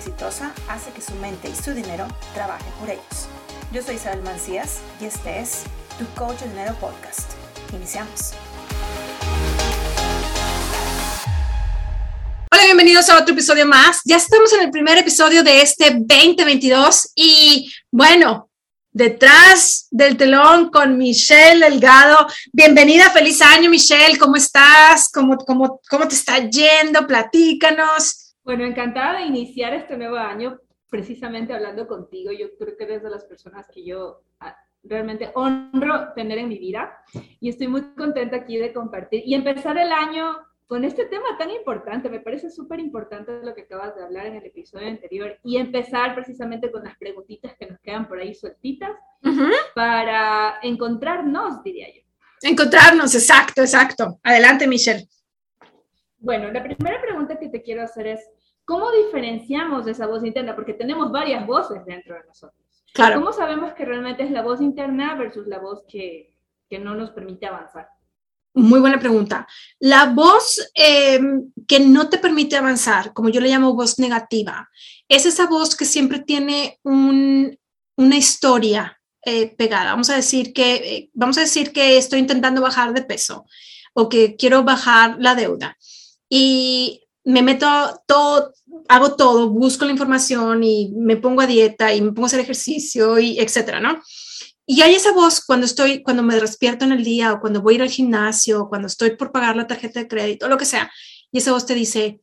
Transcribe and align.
exitosa 0.00 0.54
hace 0.66 0.90
que 0.92 1.02
su 1.02 1.14
mente 1.16 1.50
y 1.50 1.54
su 1.54 1.74
dinero 1.74 2.08
trabajen 2.32 2.72
por 2.80 2.88
ellos. 2.88 3.28
Yo 3.70 3.82
soy 3.82 3.96
Isabel 3.96 4.22
Mancías 4.22 4.78
y 4.98 5.04
este 5.04 5.40
es 5.40 5.64
Tu 5.98 6.06
Coach 6.18 6.38
de 6.38 6.48
Dinero 6.48 6.74
Podcast. 6.80 7.32
Iniciamos. 7.74 8.32
Hola, 12.50 12.64
bienvenidos 12.64 13.10
a 13.10 13.18
otro 13.18 13.34
episodio 13.34 13.66
más. 13.66 14.00
Ya 14.06 14.16
estamos 14.16 14.50
en 14.54 14.62
el 14.62 14.70
primer 14.70 14.96
episodio 14.96 15.42
de 15.42 15.60
este 15.60 15.90
2022 15.90 17.10
y 17.14 17.70
bueno, 17.90 18.48
detrás 18.92 19.86
del 19.90 20.16
telón 20.16 20.70
con 20.70 20.96
Michelle 20.96 21.62
Delgado. 21.62 22.26
Bienvenida, 22.54 23.10
feliz 23.10 23.42
año 23.42 23.68
Michelle, 23.68 24.16
¿cómo 24.16 24.36
estás? 24.36 25.10
¿Cómo, 25.12 25.36
cómo, 25.36 25.82
cómo 25.90 26.08
te 26.08 26.14
está 26.14 26.38
yendo? 26.38 27.06
Platícanos. 27.06 28.29
Bueno, 28.44 28.64
encantada 28.64 29.18
de 29.18 29.26
iniciar 29.26 29.74
este 29.74 29.96
nuevo 29.96 30.16
año 30.16 30.58
precisamente 30.88 31.52
hablando 31.52 31.86
contigo. 31.86 32.32
Yo 32.32 32.48
creo 32.58 32.76
que 32.76 32.84
eres 32.84 33.02
de 33.02 33.10
las 33.10 33.24
personas 33.24 33.68
que 33.72 33.84
yo 33.84 34.22
ah, 34.40 34.56
realmente 34.82 35.30
honro 35.34 36.12
tener 36.14 36.38
en 36.38 36.48
mi 36.48 36.58
vida 36.58 36.92
y 37.38 37.48
estoy 37.48 37.68
muy 37.68 37.82
contenta 37.94 38.36
aquí 38.36 38.56
de 38.56 38.72
compartir 38.72 39.22
y 39.24 39.34
empezar 39.34 39.78
el 39.78 39.92
año 39.92 40.36
con 40.66 40.84
este 40.84 41.04
tema 41.06 41.36
tan 41.38 41.50
importante. 41.50 42.08
Me 42.08 42.20
parece 42.20 42.50
súper 42.50 42.80
importante 42.80 43.40
lo 43.42 43.54
que 43.54 43.62
acabas 43.62 43.94
de 43.96 44.04
hablar 44.04 44.26
en 44.26 44.36
el 44.36 44.46
episodio 44.46 44.88
anterior 44.88 45.38
y 45.42 45.56
empezar 45.56 46.14
precisamente 46.14 46.70
con 46.70 46.84
las 46.84 46.96
preguntitas 46.96 47.54
que 47.58 47.66
nos 47.66 47.78
quedan 47.80 48.08
por 48.08 48.20
ahí 48.20 48.34
sueltitas 48.34 48.92
para 49.74 50.60
encontrarnos, 50.62 51.62
diría 51.62 51.88
yo. 51.94 52.02
Encontrarnos, 52.42 53.14
exacto, 53.14 53.60
exacto. 53.60 54.18
Adelante, 54.22 54.66
Michelle. 54.66 55.06
Bueno, 56.18 56.50
la 56.50 56.62
primera 56.62 57.00
pregunta 57.00 57.38
que 57.38 57.48
te 57.48 57.62
quiero 57.62 57.82
hacer 57.82 58.06
es, 58.06 58.20
¿cómo 58.70 58.92
diferenciamos 58.92 59.88
esa 59.88 60.06
voz 60.06 60.24
interna? 60.24 60.54
Porque 60.54 60.74
tenemos 60.74 61.10
varias 61.10 61.44
voces 61.44 61.84
dentro 61.84 62.14
de 62.14 62.22
nosotros. 62.24 62.86
Claro. 62.94 63.18
¿Cómo 63.18 63.32
sabemos 63.32 63.72
que 63.72 63.84
realmente 63.84 64.22
es 64.22 64.30
la 64.30 64.42
voz 64.42 64.60
interna 64.60 65.16
versus 65.16 65.48
la 65.48 65.58
voz 65.58 65.82
que, 65.88 66.36
que 66.68 66.78
no 66.78 66.94
nos 66.94 67.10
permite 67.10 67.46
avanzar? 67.46 67.88
Muy 68.54 68.78
buena 68.78 69.00
pregunta. 69.00 69.48
La 69.80 70.06
voz 70.06 70.70
eh, 70.74 71.20
que 71.66 71.80
no 71.80 72.08
te 72.08 72.18
permite 72.18 72.56
avanzar, 72.56 73.12
como 73.12 73.28
yo 73.28 73.40
le 73.40 73.48
llamo 73.48 73.74
voz 73.74 73.98
negativa, 73.98 74.70
es 75.08 75.26
esa 75.26 75.48
voz 75.48 75.74
que 75.74 75.84
siempre 75.84 76.20
tiene 76.20 76.78
un, 76.84 77.58
una 77.96 78.16
historia 78.16 79.00
eh, 79.24 79.52
pegada. 79.56 79.90
Vamos 79.90 80.10
a 80.10 80.16
decir 80.16 80.52
que 80.52 80.74
eh, 80.74 81.10
vamos 81.12 81.38
a 81.38 81.42
decir 81.42 81.72
que 81.72 81.98
estoy 81.98 82.20
intentando 82.20 82.62
bajar 82.62 82.92
de 82.92 83.02
peso 83.02 83.46
o 83.94 84.08
que 84.08 84.36
quiero 84.36 84.62
bajar 84.62 85.16
la 85.18 85.34
deuda 85.34 85.76
y 86.28 87.08
me 87.24 87.42
meto 87.42 87.66
todo, 88.06 88.52
hago 88.88 89.16
todo, 89.16 89.50
busco 89.50 89.84
la 89.84 89.92
información 89.92 90.62
y 90.64 90.92
me 90.96 91.16
pongo 91.16 91.42
a 91.42 91.46
dieta 91.46 91.94
y 91.94 92.00
me 92.00 92.12
pongo 92.12 92.24
a 92.24 92.26
hacer 92.26 92.40
ejercicio 92.40 93.18
y 93.18 93.38
etcétera, 93.38 93.80
¿no? 93.80 94.00
Y 94.66 94.82
hay 94.82 94.94
esa 94.94 95.12
voz 95.12 95.44
cuando 95.44 95.66
estoy, 95.66 96.02
cuando 96.02 96.22
me 96.22 96.38
despierto 96.38 96.84
en 96.84 96.92
el 96.92 97.02
día 97.02 97.32
o 97.32 97.40
cuando 97.40 97.60
voy 97.60 97.80
al 97.80 97.90
gimnasio 97.90 98.62
o 98.62 98.68
cuando 98.68 98.86
estoy 98.86 99.16
por 99.16 99.32
pagar 99.32 99.56
la 99.56 99.66
tarjeta 99.66 99.98
de 100.00 100.08
crédito 100.08 100.46
o 100.46 100.48
lo 100.48 100.58
que 100.58 100.64
sea. 100.64 100.90
Y 101.32 101.38
esa 101.38 101.52
voz 101.52 101.66
te 101.66 101.74
dice, 101.74 102.20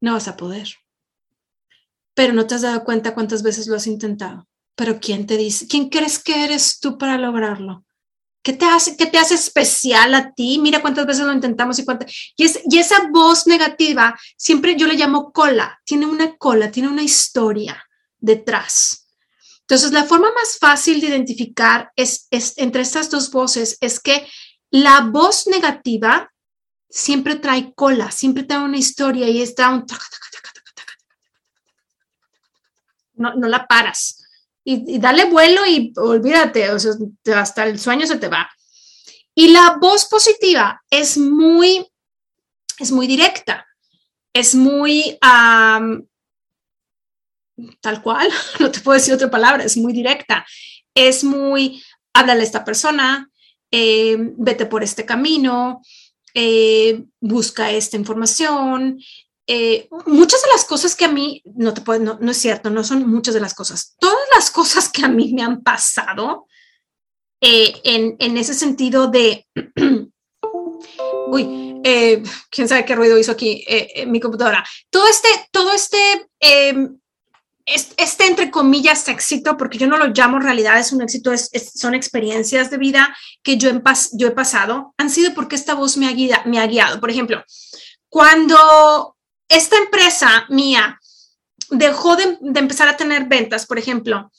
no 0.00 0.12
vas 0.12 0.28
a 0.28 0.36
poder. 0.36 0.68
Pero 2.14 2.34
no 2.34 2.46
te 2.46 2.56
has 2.56 2.62
dado 2.62 2.84
cuenta 2.84 3.14
cuántas 3.14 3.42
veces 3.42 3.68
lo 3.68 3.76
has 3.76 3.86
intentado. 3.86 4.46
Pero 4.74 5.00
¿quién 5.00 5.26
te 5.26 5.36
dice? 5.36 5.66
¿Quién 5.66 5.88
crees 5.88 6.22
que 6.22 6.44
eres 6.44 6.78
tú 6.78 6.98
para 6.98 7.16
lograrlo? 7.16 7.84
¿Qué 8.48 8.54
te 8.54 8.64
hace, 8.64 8.96
qué 8.96 9.04
te 9.04 9.18
hace 9.18 9.34
especial 9.34 10.14
a 10.14 10.32
ti? 10.32 10.58
Mira 10.58 10.80
cuántas 10.80 11.04
veces 11.04 11.26
lo 11.26 11.34
intentamos 11.34 11.78
y 11.78 11.84
cuántas. 11.84 12.10
Y, 12.34 12.44
es, 12.44 12.58
y 12.64 12.78
esa 12.78 13.10
voz 13.10 13.46
negativa, 13.46 14.18
siempre 14.38 14.74
yo 14.74 14.86
le 14.86 14.94
llamo 14.94 15.32
cola. 15.32 15.78
Tiene 15.84 16.06
una 16.06 16.34
cola, 16.38 16.70
tiene 16.70 16.88
una 16.88 17.02
historia 17.02 17.86
detrás. 18.16 19.06
Entonces, 19.60 19.92
la 19.92 20.04
forma 20.04 20.32
más 20.32 20.56
fácil 20.58 20.98
de 20.98 21.08
identificar 21.08 21.92
es, 21.94 22.26
es, 22.30 22.54
entre 22.56 22.80
estas 22.80 23.10
dos 23.10 23.30
voces 23.30 23.76
es 23.82 24.00
que 24.00 24.26
la 24.70 25.02
voz 25.02 25.46
negativa 25.46 26.32
siempre 26.88 27.36
trae 27.36 27.74
cola, 27.74 28.10
siempre 28.10 28.44
trae 28.44 28.60
una 28.60 28.78
historia 28.78 29.28
y 29.28 29.42
está 29.42 29.68
un... 29.68 29.84
No, 33.12 33.34
no 33.34 33.46
la 33.46 33.66
paras. 33.66 34.24
Y, 34.70 34.98
dale 34.98 35.24
vuelo 35.24 35.64
y 35.64 35.94
olvídate, 35.96 36.70
o 36.70 36.78
sea, 36.78 36.92
hasta 37.36 37.64
el 37.64 37.80
sueño 37.80 38.06
se 38.06 38.18
te 38.18 38.28
va. 38.28 38.50
Y 39.34 39.48
la 39.48 39.78
voz 39.80 40.04
positiva 40.04 40.82
es 40.90 41.16
muy, 41.16 41.86
es 42.78 42.92
muy 42.92 43.06
directa, 43.06 43.66
es 44.34 44.54
muy, 44.54 45.16
tal 47.80 48.02
cual, 48.02 48.28
no 48.60 48.70
te 48.70 48.80
puedo 48.80 48.98
decir 48.98 49.14
otra 49.14 49.30
palabra, 49.30 49.64
es 49.64 49.78
muy 49.78 49.94
directa, 49.94 50.44
es 50.94 51.24
muy, 51.24 51.82
háblale 52.12 52.42
a 52.42 52.44
esta 52.44 52.62
persona, 52.62 53.30
eh, 53.70 54.18
vete 54.36 54.66
por 54.66 54.82
este 54.82 55.06
camino, 55.06 55.80
eh, 56.34 57.06
busca 57.20 57.70
esta 57.70 57.96
información. 57.96 59.00
Eh, 59.46 59.88
muchas 60.04 60.42
de 60.42 60.48
las 60.52 60.66
cosas 60.66 60.94
que 60.94 61.06
a 61.06 61.10
mí, 61.10 61.42
no, 61.54 61.72
te 61.72 61.80
puedo, 61.80 62.00
no, 62.00 62.18
no, 62.20 62.32
es 62.32 62.36
cierto, 62.36 62.68
no 62.68 62.84
son 62.84 63.08
muchas 63.08 63.32
de 63.32 63.40
las 63.40 63.54
cosas, 63.54 63.96
todas 63.98 64.17
las 64.34 64.50
cosas 64.50 64.88
que 64.88 65.04
a 65.04 65.08
mí 65.08 65.32
me 65.32 65.42
han 65.42 65.62
pasado 65.62 66.46
en, 67.40 68.16
en, 68.18 68.36
ese 68.36 68.54
sentido 68.54 69.08
de, 69.08 69.46
uy, 71.28 71.80
quién 72.50 72.68
sabe 72.68 72.84
qué 72.84 72.96
ruido 72.96 73.18
hizo 73.18 73.32
aquí 73.32 73.64
mi 74.08 74.20
computadora, 74.20 74.64
todo 74.90 75.06
este, 75.08 75.28
todo 75.52 75.72
este 75.72 75.98
este, 77.68 78.26
entre 78.26 78.50
comillas, 78.50 79.08
éxito, 79.08 79.56
porque 79.56 79.78
yo 79.78 79.86
no 79.86 79.98
lo 79.98 80.06
llamo 80.06 80.38
realidad, 80.38 80.78
es 80.78 80.92
un 80.92 81.02
éxito, 81.02 81.32
es, 81.32 81.50
es, 81.52 81.72
son 81.74 81.94
experiencias 81.94 82.70
de 82.70 82.78
vida 82.78 83.14
que 83.42 83.58
yo, 83.58 83.70
yo 84.12 84.28
he 84.28 84.32
pasado, 84.32 84.94
han 84.96 85.10
sido 85.10 85.34
porque 85.34 85.56
esta 85.56 85.74
voz 85.74 85.96
me 85.96 86.08
ha, 86.08 86.12
guiado, 86.12 86.42
me 86.46 86.58
ha 86.58 86.66
guiado. 86.66 86.98
Por 86.98 87.10
ejemplo, 87.10 87.44
cuando 88.08 89.16
esta 89.48 89.76
empresa 89.76 90.46
mía 90.48 90.98
dejó 91.70 92.16
de, 92.16 92.38
de, 92.40 92.60
empezar 92.60 92.88
a 92.88 92.96
tener 92.96 93.24
ventas, 93.26 93.66
por 93.66 93.78
ejemplo, 93.78 94.30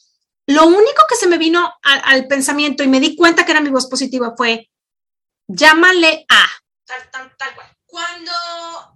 lo 0.47 0.66
único 0.66 1.03
que 1.07 1.16
se 1.16 1.28
me 1.28 1.38
vino 1.38 1.72
al, 1.84 2.01
al 2.03 2.28
pensamiento 2.28 2.84
y 2.84 2.88
me 2.88 3.00
di 3.00 3.16
cuenta 3.16 3.45
que 3.45 3.51
era 3.51 3.62
mi 3.62 3.69
voz 3.69 3.88
positiva 3.88 4.34
fue, 4.35 4.69
llámale 5.47 6.25
a, 6.28 6.45
tal, 6.85 7.09
tal, 7.12 7.38
tal 7.38 7.56
cual. 7.56 7.67
Cuando 7.85 8.31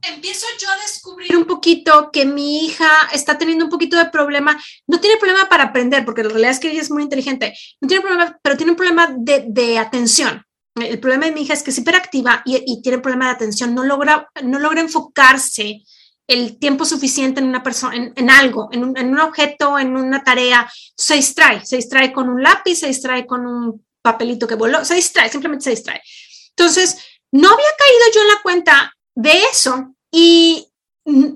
empiezo 0.04 0.46
yo 0.60 0.70
a 0.70 0.78
descubrir 0.78 1.36
un 1.36 1.46
poquito 1.46 2.12
que 2.12 2.26
mi 2.26 2.66
hija 2.66 2.92
está 3.12 3.40
teniendo 3.40 3.66
un 3.66 3.72
poquito 3.72 3.98
de 3.98 4.06
problema, 4.06 4.56
no 4.86 5.00
tiene 5.00 5.18
problema 5.18 5.50
para 5.50 5.66
aprender, 5.66 6.06
porque 6.06 6.22
la 6.22 6.30
realidad 6.30 6.52
es 6.52 6.60
que 6.60 6.70
ella 6.70 6.82
es 6.82 6.92
muy 6.92 7.02
inteligente, 7.02 7.56
no 7.82 7.88
tiene 7.88 8.04
problema, 8.04 8.40
pero 8.44 8.56
tiene 8.56 8.72
un 8.72 8.78
problema 8.78 9.14
de, 9.18 9.46
de 9.48 9.80
atención. 9.80 10.46
El 10.76 11.00
problema 11.00 11.26
de 11.26 11.32
mi 11.32 11.42
hija 11.42 11.54
es 11.54 11.64
que 11.64 11.72
es 11.72 11.78
hiperactiva 11.80 12.44
y, 12.46 12.64
y 12.66 12.82
tiene 12.84 13.00
problema 13.00 13.26
de 13.26 13.32
atención, 13.32 13.74
no 13.74 13.84
logra, 13.84 14.30
no 14.44 14.60
logra 14.60 14.82
enfocarse 14.82 15.84
el 16.28 16.58
tiempo 16.58 16.86
suficiente 16.86 17.42
en 17.42 17.48
una 17.48 17.64
persona, 17.64 18.12
en, 18.16 18.30
algo, 18.30 18.70
en 18.72 18.84
un, 18.84 18.98
en 18.98 19.10
un, 19.10 19.20
objeto, 19.20 19.78
en 19.78 19.96
una 19.96 20.24
tarea, 20.24 20.72
se 20.96 21.16
distrae, 21.16 21.66
se 21.66 21.76
distrae 21.76 22.14
con 22.14 22.30
un 22.30 22.42
lápiz, 22.42 22.78
se 22.78 22.88
distrae 22.88 23.26
con 23.26 23.46
un 23.46 23.86
papelito 24.02 24.48
que 24.48 24.56
voló, 24.56 24.84
se 24.86 24.96
distrae, 24.96 25.30
simplemente 25.30 25.66
se 25.66 25.72
distrae. 25.72 26.02
Entonces, 26.50 26.98
no 27.32 27.50
había 27.50 27.66
caído 27.78 28.14
yo 28.14 28.22
en 28.22 28.28
la 28.28 28.42
cuenta 28.42 28.94
de 29.16 29.44
eso 29.52 29.96
y 30.12 30.68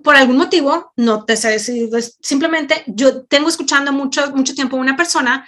por 0.03 0.15
algún 0.15 0.37
motivo, 0.37 0.93
no 0.95 1.25
te 1.25 1.35
sé 1.35 1.49
decir, 1.49 1.89
simplemente 2.21 2.83
yo 2.87 3.25
tengo 3.25 3.49
escuchando 3.49 3.91
mucho, 3.91 4.31
mucho 4.31 4.55
tiempo 4.55 4.77
a 4.77 4.79
una 4.79 4.95
persona 4.95 5.47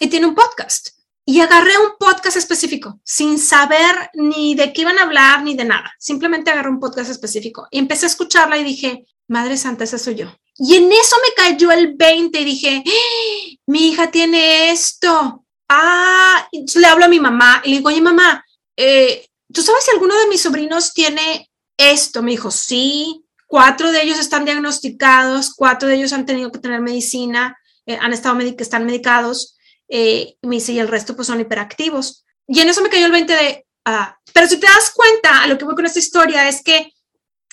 y 0.00 0.08
tiene 0.08 0.26
un 0.26 0.34
podcast 0.34 0.97
y 1.28 1.42
agarré 1.42 1.76
un 1.76 1.90
podcast 1.98 2.38
específico 2.38 3.00
sin 3.04 3.38
saber 3.38 4.10
ni 4.14 4.54
de 4.54 4.72
qué 4.72 4.80
iban 4.80 4.98
a 4.98 5.02
hablar 5.02 5.42
ni 5.42 5.54
de 5.54 5.66
nada. 5.66 5.92
Simplemente 5.98 6.50
agarré 6.50 6.70
un 6.70 6.80
podcast 6.80 7.10
específico 7.10 7.68
y 7.70 7.78
empecé 7.78 8.06
a 8.06 8.08
escucharla 8.08 8.56
y 8.56 8.64
dije, 8.64 9.04
Madre 9.26 9.58
Santa, 9.58 9.84
esa 9.84 9.98
soy 9.98 10.14
yo. 10.14 10.34
Y 10.56 10.76
en 10.76 10.90
eso 10.90 11.16
me 11.22 11.34
cayó 11.36 11.70
el 11.70 11.96
20 11.96 12.40
y 12.40 12.44
dije, 12.46 12.82
¡Ah! 12.86 13.56
mi 13.66 13.90
hija 13.90 14.10
tiene 14.10 14.70
esto. 14.70 15.44
Ah, 15.68 16.48
le 16.50 16.86
hablo 16.86 17.04
a 17.04 17.08
mi 17.08 17.20
mamá 17.20 17.60
y 17.62 17.72
le 17.72 17.76
digo, 17.76 17.90
oye 17.90 18.00
mamá, 18.00 18.42
eh, 18.74 19.26
¿tú 19.52 19.60
sabes 19.60 19.84
si 19.84 19.90
alguno 19.90 20.18
de 20.18 20.28
mis 20.28 20.40
sobrinos 20.40 20.94
tiene 20.94 21.50
esto? 21.76 22.22
Me 22.22 22.30
dijo, 22.30 22.50
sí, 22.50 23.22
cuatro 23.46 23.92
de 23.92 24.02
ellos 24.02 24.18
están 24.18 24.46
diagnosticados, 24.46 25.52
cuatro 25.54 25.88
de 25.88 25.96
ellos 25.96 26.14
han 26.14 26.24
tenido 26.24 26.50
que 26.50 26.58
tener 26.58 26.80
medicina, 26.80 27.58
eh, 27.84 27.98
han 28.00 28.14
estado 28.14 28.34
medic 28.34 28.58
están 28.62 28.86
medicados, 28.86 29.57
eh, 29.88 30.36
me 30.42 30.56
dice, 30.56 30.72
y 30.72 30.78
el 30.78 30.88
resto 30.88 31.16
pues 31.16 31.26
son 31.26 31.40
hiperactivos. 31.40 32.24
Y 32.46 32.60
en 32.60 32.68
eso 32.68 32.82
me 32.82 32.88
cayó 32.88 33.06
el 33.06 33.12
20 33.12 33.32
de, 33.32 33.66
ah, 33.84 34.18
pero 34.32 34.46
si 34.46 34.58
te 34.58 34.66
das 34.66 34.90
cuenta, 34.94 35.42
a 35.42 35.46
lo 35.46 35.58
que 35.58 35.64
voy 35.64 35.74
con 35.74 35.86
esta 35.86 35.98
historia 35.98 36.48
es 36.48 36.62
que 36.62 36.92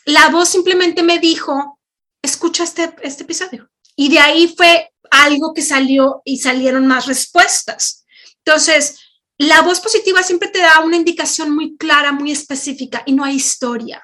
la 0.05 0.29
voz 0.29 0.49
simplemente 0.49 1.03
me 1.03 1.19
dijo, 1.19 1.79
escucha 2.21 2.63
este, 2.63 2.95
este 3.01 3.23
episodio. 3.23 3.69
Y 3.95 4.09
de 4.09 4.19
ahí 4.19 4.53
fue 4.55 4.91
algo 5.11 5.53
que 5.53 5.61
salió 5.61 6.21
y 6.25 6.37
salieron 6.37 6.85
más 6.85 7.07
respuestas. 7.07 8.05
Entonces, 8.45 8.99
la 9.37 9.61
voz 9.61 9.79
positiva 9.79 10.23
siempre 10.23 10.49
te 10.49 10.59
da 10.59 10.79
una 10.81 10.97
indicación 10.97 11.53
muy 11.53 11.75
clara, 11.77 12.11
muy 12.11 12.31
específica 12.31 13.03
y 13.05 13.13
no 13.13 13.23
hay 13.23 13.35
historia. 13.35 14.01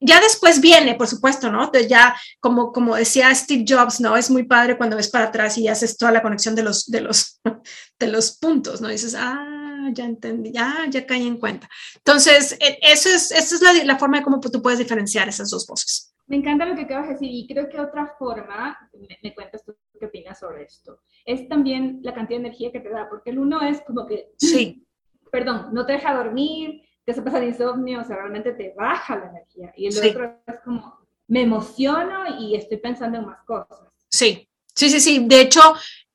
Ya 0.00 0.20
después 0.20 0.60
viene, 0.60 0.94
por 0.94 1.08
supuesto, 1.08 1.50
¿no? 1.50 1.64
Entonces 1.64 1.88
ya, 1.88 2.14
como, 2.40 2.72
como 2.72 2.96
decía 2.96 3.34
Steve 3.34 3.64
Jobs, 3.66 4.00
¿no? 4.00 4.16
Es 4.16 4.30
muy 4.30 4.44
padre 4.44 4.76
cuando 4.76 4.96
ves 4.96 5.08
para 5.08 5.26
atrás 5.26 5.58
y 5.58 5.68
haces 5.68 5.96
toda 5.96 6.12
la 6.12 6.22
conexión 6.22 6.54
de 6.54 6.62
los, 6.62 6.86
de 6.86 7.00
los, 7.00 7.40
de 7.98 8.08
los 8.08 8.38
puntos, 8.38 8.80
¿no? 8.80 8.88
dices, 8.88 9.14
ah, 9.16 9.90
ya 9.92 10.04
entendí, 10.04 10.52
ya, 10.52 10.86
ya 10.88 11.06
caí 11.06 11.26
en 11.26 11.38
cuenta. 11.38 11.68
Entonces, 11.96 12.56
e, 12.60 12.78
eso 12.82 13.08
es, 13.08 13.32
esa 13.32 13.54
es 13.54 13.62
la, 13.62 13.72
la 13.84 13.98
forma 13.98 14.18
de 14.18 14.24
cómo 14.24 14.40
tú 14.40 14.62
puedes 14.62 14.78
diferenciar 14.78 15.28
esas 15.28 15.50
dos 15.50 15.66
voces. 15.66 16.14
Me 16.26 16.36
encanta 16.36 16.66
lo 16.66 16.74
que 16.74 16.82
acabas 16.82 17.08
de 17.08 17.14
decir 17.14 17.30
y 17.32 17.46
creo 17.46 17.68
que 17.68 17.80
otra 17.80 18.14
forma, 18.18 18.78
me, 18.92 19.18
me 19.22 19.34
cuentas 19.34 19.64
tú 19.64 19.74
qué 19.98 20.06
opinas 20.06 20.38
sobre 20.38 20.64
esto, 20.64 21.00
es 21.24 21.48
también 21.48 22.00
la 22.02 22.14
cantidad 22.14 22.38
de 22.38 22.46
energía 22.46 22.70
que 22.70 22.80
te 22.80 22.90
da, 22.90 23.08
porque 23.08 23.30
el 23.30 23.38
uno 23.38 23.60
es 23.62 23.80
como 23.80 24.06
que, 24.06 24.30
sí. 24.36 24.84
perdón, 25.32 25.68
no 25.72 25.84
te 25.84 25.92
deja 25.92 26.14
dormir, 26.14 26.82
te 27.08 27.14
se 27.14 27.22
pasa 27.22 27.38
el 27.38 27.48
insomnio, 27.48 28.02
o 28.02 28.04
sea, 28.04 28.16
realmente 28.16 28.52
te 28.52 28.74
baja 28.76 29.16
la 29.16 29.30
energía. 29.30 29.72
Y 29.78 29.86
el 29.86 30.10
otro 30.10 30.42
es 30.46 30.56
como, 30.62 30.98
me 31.26 31.40
emociono 31.40 32.38
y 32.38 32.54
estoy 32.54 32.76
pensando 32.76 33.16
en 33.16 33.24
más 33.24 33.42
cosas. 33.46 33.78
Sí, 34.10 34.46
sí, 34.74 34.90
sí, 34.90 35.00
sí. 35.00 35.24
De 35.26 35.40
hecho, 35.40 35.60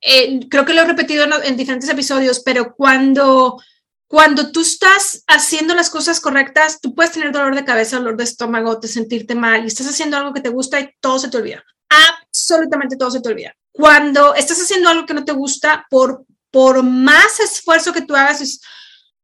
eh, 0.00 0.38
creo 0.48 0.64
que 0.64 0.72
lo 0.72 0.82
he 0.82 0.86
repetido 0.86 1.24
en, 1.24 1.32
en, 1.42 1.56
diferentes 1.56 1.90
episodios, 1.90 2.42
pero 2.44 2.76
cuando, 2.76 3.60
cuando 4.06 4.52
tú 4.52 4.60
estás 4.60 5.24
haciendo 5.26 5.74
las 5.74 5.90
cosas 5.90 6.20
correctas, 6.20 6.80
tú 6.80 6.94
puedes 6.94 7.10
tener 7.10 7.32
dolor 7.32 7.56
de 7.56 7.64
cabeza, 7.64 7.98
dolor 7.98 8.16
de 8.16 8.22
estómago, 8.22 8.78
te 8.78 8.86
sentirte 8.86 9.34
mal 9.34 9.64
y 9.64 9.66
estás 9.66 9.88
haciendo 9.88 10.16
algo 10.16 10.32
que 10.32 10.42
te 10.42 10.48
gusta 10.48 10.78
y 10.78 10.90
todo 11.00 11.18
se 11.18 11.28
te 11.28 11.38
olvida. 11.38 11.64
Absolutamente 11.88 12.96
todo 12.96 13.10
se 13.10 13.20
te 13.20 13.30
olvida. 13.30 13.52
Cuando 13.72 14.32
estás 14.36 14.62
haciendo 14.62 14.90
algo 14.90 15.06
que 15.06 15.14
no 15.14 15.24
te 15.24 15.32
gusta, 15.32 15.86
por, 15.90 16.24
por 16.52 16.84
más 16.84 17.40
esfuerzo 17.40 17.92
que 17.92 18.02
tú 18.02 18.14
hagas, 18.14 18.40
es, 18.40 18.60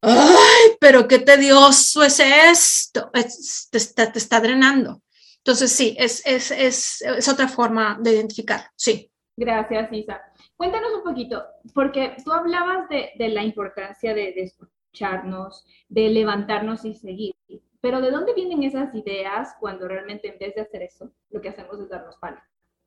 ay, 0.03 0.77
pero 0.81 1.07
qué 1.07 1.19
tedioso 1.19 2.03
es 2.03 2.21
esto, 2.21 3.11
te, 3.13 3.79
está, 3.79 4.13
te, 4.13 4.19
está, 4.19 4.41
drenando. 4.41 5.03
Entonces, 5.39 5.73
sí, 5.73 5.97
es, 5.99 6.25
es, 6.27 6.51
es, 6.51 7.03
es 7.03 7.29
otra 7.29 7.49
forma 7.49 7.99
de 8.01 8.13
identificar, 8.13 8.71
sí. 8.77 9.11
Gracias, 9.37 9.93
Isa. 9.93 10.21
Cuéntanos 10.57 10.93
un 10.95 11.03
poquito, 11.03 11.43
porque 11.75 12.17
tú 12.25 12.33
hablabas 12.33 12.89
de, 12.91 13.11
de 13.17 13.29
la 13.31 13.43
importancia 13.43 14.13
de, 14.13 14.33
de, 14.33 14.43
escucharnos, 14.43 15.65
de 15.89 16.11
levantarnos 16.11 16.85
y 16.85 16.95
seguir, 16.95 17.35
pero 17.81 18.01
¿de 18.01 18.11
dónde 18.11 18.35
vienen 18.35 18.63
esas 18.63 18.95
ideas 18.95 19.55
cuando 19.59 19.89
realmente 19.89 20.29
en 20.29 20.39
vez 20.39 20.55
de 20.55 20.61
hacer 20.61 20.83
eso, 20.83 21.11
lo 21.31 21.41
que 21.41 21.49
hacemos 21.49 21.81
es 21.81 21.89
darnos 21.89 22.17
palo 22.17 22.39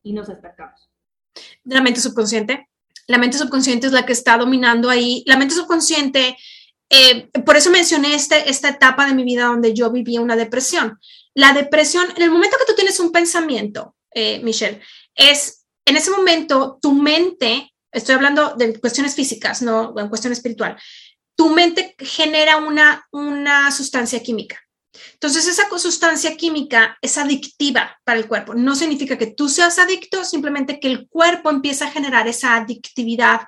y 0.02 0.12
nos 0.12 0.28
estancamos? 0.28 0.88
De 1.64 1.74
la 1.74 1.82
mente 1.82 2.00
subconsciente. 2.00 2.68
La 3.06 3.18
mente 3.18 3.36
subconsciente 3.36 3.88
es 3.88 3.92
la 3.92 4.06
que 4.06 4.12
está 4.12 4.38
dominando 4.38 4.88
ahí. 4.88 5.24
La 5.26 5.36
mente 5.36 5.54
subconsciente 5.54 6.36
eh, 6.94 7.28
por 7.44 7.56
eso 7.56 7.70
mencioné 7.70 8.14
este, 8.14 8.48
esta 8.48 8.68
etapa 8.68 9.06
de 9.06 9.14
mi 9.14 9.24
vida 9.24 9.46
donde 9.46 9.74
yo 9.74 9.90
vivía 9.90 10.20
una 10.20 10.36
depresión. 10.36 11.00
La 11.34 11.52
depresión, 11.52 12.06
en 12.14 12.22
el 12.22 12.30
momento 12.30 12.56
que 12.56 12.70
tú 12.70 12.76
tienes 12.76 13.00
un 13.00 13.10
pensamiento, 13.10 13.96
eh, 14.12 14.40
Michelle, 14.44 14.80
es 15.16 15.66
en 15.84 15.96
ese 15.96 16.12
momento 16.12 16.78
tu 16.80 16.92
mente, 16.92 17.74
estoy 17.90 18.14
hablando 18.14 18.54
de 18.54 18.78
cuestiones 18.78 19.16
físicas, 19.16 19.60
no 19.60 19.92
en 19.98 20.08
cuestión 20.08 20.32
espiritual, 20.32 20.76
tu 21.36 21.50
mente 21.50 21.96
genera 21.98 22.58
una, 22.58 23.04
una 23.10 23.72
sustancia 23.72 24.22
química. 24.22 24.60
Entonces, 25.14 25.48
esa 25.48 25.68
sustancia 25.76 26.36
química 26.36 26.96
es 27.02 27.18
adictiva 27.18 27.98
para 28.04 28.20
el 28.20 28.28
cuerpo. 28.28 28.54
No 28.54 28.76
significa 28.76 29.18
que 29.18 29.26
tú 29.26 29.48
seas 29.48 29.80
adicto, 29.80 30.24
simplemente 30.24 30.78
que 30.78 30.86
el 30.86 31.08
cuerpo 31.08 31.50
empieza 31.50 31.86
a 31.86 31.90
generar 31.90 32.28
esa 32.28 32.54
adictividad 32.54 33.40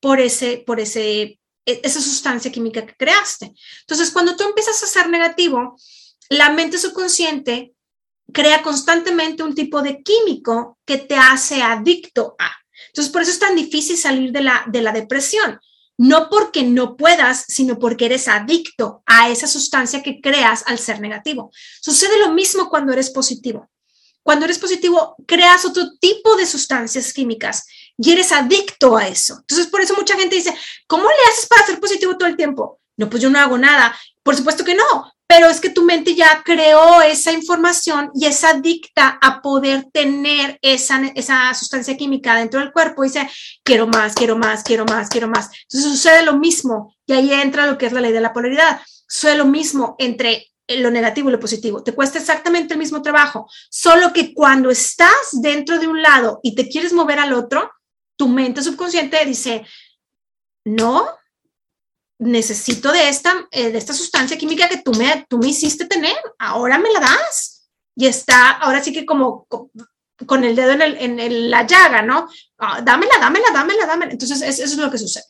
por 0.00 0.20
ese, 0.20 0.64
por 0.66 0.80
ese 0.80 1.38
esa 1.64 2.00
sustancia 2.00 2.52
química 2.52 2.84
que 2.84 2.94
creaste. 2.94 3.52
Entonces, 3.80 4.10
cuando 4.10 4.36
tú 4.36 4.44
empiezas 4.44 4.82
a 4.82 4.86
ser 4.86 5.08
negativo, 5.08 5.76
la 6.28 6.50
mente 6.50 6.78
subconsciente 6.78 7.74
crea 8.32 8.62
constantemente 8.62 9.42
un 9.42 9.54
tipo 9.54 9.82
de 9.82 10.02
químico 10.02 10.78
que 10.84 10.98
te 10.98 11.16
hace 11.16 11.62
adicto 11.62 12.34
a. 12.38 12.50
Entonces, 12.88 13.12
por 13.12 13.22
eso 13.22 13.30
es 13.30 13.38
tan 13.38 13.54
difícil 13.54 13.96
salir 13.96 14.32
de 14.32 14.42
la, 14.42 14.64
de 14.66 14.82
la 14.82 14.92
depresión. 14.92 15.60
No 15.96 16.28
porque 16.28 16.64
no 16.64 16.96
puedas, 16.96 17.44
sino 17.48 17.78
porque 17.78 18.06
eres 18.06 18.26
adicto 18.26 19.02
a 19.06 19.30
esa 19.30 19.46
sustancia 19.46 20.02
que 20.02 20.20
creas 20.20 20.64
al 20.66 20.78
ser 20.78 21.00
negativo. 21.00 21.52
Sucede 21.80 22.18
lo 22.18 22.32
mismo 22.32 22.68
cuando 22.68 22.92
eres 22.92 23.10
positivo. 23.10 23.70
Cuando 24.24 24.46
eres 24.46 24.58
positivo, 24.58 25.16
creas 25.26 25.66
otro 25.66 25.96
tipo 26.00 26.34
de 26.34 26.46
sustancias 26.46 27.12
químicas 27.12 27.66
y 27.96 28.10
eres 28.10 28.32
adicto 28.32 28.96
a 28.96 29.06
eso. 29.06 29.36
Entonces, 29.40 29.66
por 29.66 29.82
eso 29.82 29.94
mucha 29.94 30.16
gente 30.16 30.34
dice, 30.34 30.56
¿cómo 30.86 31.04
le 31.04 31.30
haces 31.30 31.46
para 31.46 31.66
ser 31.66 31.78
positivo 31.78 32.16
todo 32.16 32.28
el 32.28 32.36
tiempo? 32.36 32.80
No, 32.96 33.10
pues 33.10 33.22
yo 33.22 33.28
no 33.28 33.38
hago 33.38 33.58
nada. 33.58 33.94
Por 34.22 34.34
supuesto 34.34 34.64
que 34.64 34.74
no, 34.74 35.12
pero 35.26 35.48
es 35.48 35.60
que 35.60 35.68
tu 35.68 35.84
mente 35.84 36.14
ya 36.14 36.42
creó 36.42 37.02
esa 37.02 37.32
información 37.32 38.10
y 38.14 38.24
es 38.24 38.44
adicta 38.44 39.18
a 39.20 39.42
poder 39.42 39.84
tener 39.92 40.58
esa, 40.62 41.02
esa 41.14 41.52
sustancia 41.52 41.96
química 41.96 42.36
dentro 42.36 42.60
del 42.60 42.72
cuerpo 42.72 43.04
y 43.04 43.08
dice, 43.08 43.28
quiero 43.62 43.86
más, 43.86 44.14
quiero 44.14 44.38
más, 44.38 44.62
quiero 44.62 44.86
más, 44.86 45.10
quiero 45.10 45.28
más. 45.28 45.50
Entonces 45.64 45.90
sucede 45.90 46.22
lo 46.22 46.34
mismo 46.38 46.94
y 47.06 47.12
ahí 47.12 47.30
entra 47.30 47.66
lo 47.66 47.76
que 47.76 47.86
es 47.86 47.92
la 47.92 48.00
ley 48.00 48.12
de 48.12 48.22
la 48.22 48.32
polaridad. 48.32 48.80
Sucede 49.06 49.36
lo 49.36 49.44
mismo 49.44 49.96
entre 49.98 50.53
lo 50.68 50.90
negativo 50.90 51.28
y 51.28 51.32
lo 51.32 51.40
positivo. 51.40 51.82
Te 51.82 51.94
cuesta 51.94 52.18
exactamente 52.18 52.74
el 52.74 52.78
mismo 52.78 53.02
trabajo, 53.02 53.48
solo 53.70 54.12
que 54.12 54.32
cuando 54.34 54.70
estás 54.70 55.40
dentro 55.40 55.78
de 55.78 55.88
un 55.88 56.02
lado 56.02 56.40
y 56.42 56.54
te 56.54 56.68
quieres 56.68 56.92
mover 56.92 57.18
al 57.18 57.32
otro, 57.32 57.70
tu 58.16 58.28
mente 58.28 58.62
subconsciente 58.62 59.24
dice, 59.24 59.66
no, 60.64 61.06
necesito 62.18 62.92
de 62.92 63.08
esta, 63.08 63.46
eh, 63.50 63.70
de 63.70 63.78
esta 63.78 63.92
sustancia 63.92 64.38
química 64.38 64.68
que 64.68 64.82
tú 64.82 64.92
me, 64.92 65.26
tú 65.28 65.38
me 65.38 65.48
hiciste 65.48 65.86
tener, 65.86 66.16
ahora 66.38 66.78
me 66.78 66.90
la 66.92 67.00
das. 67.00 67.68
Y 67.96 68.06
está, 68.06 68.52
ahora 68.52 68.82
sí 68.82 68.92
que 68.92 69.06
como 69.06 69.46
con, 70.26 70.44
el 70.44 70.56
dedo 70.56 70.72
en 70.72 71.50
la 71.50 71.66
llaga, 71.66 72.02
¿no? 72.02 72.28
Ah, 72.58 72.80
dámela, 72.80 73.12
dámela, 73.20 73.46
dámela, 73.52 73.86
dámela. 73.86 74.12
Entonces, 74.12 74.42
eso 74.42 74.64
es 74.64 74.76
lo 74.76 74.90
que 74.90 74.98
sucede. 74.98 75.24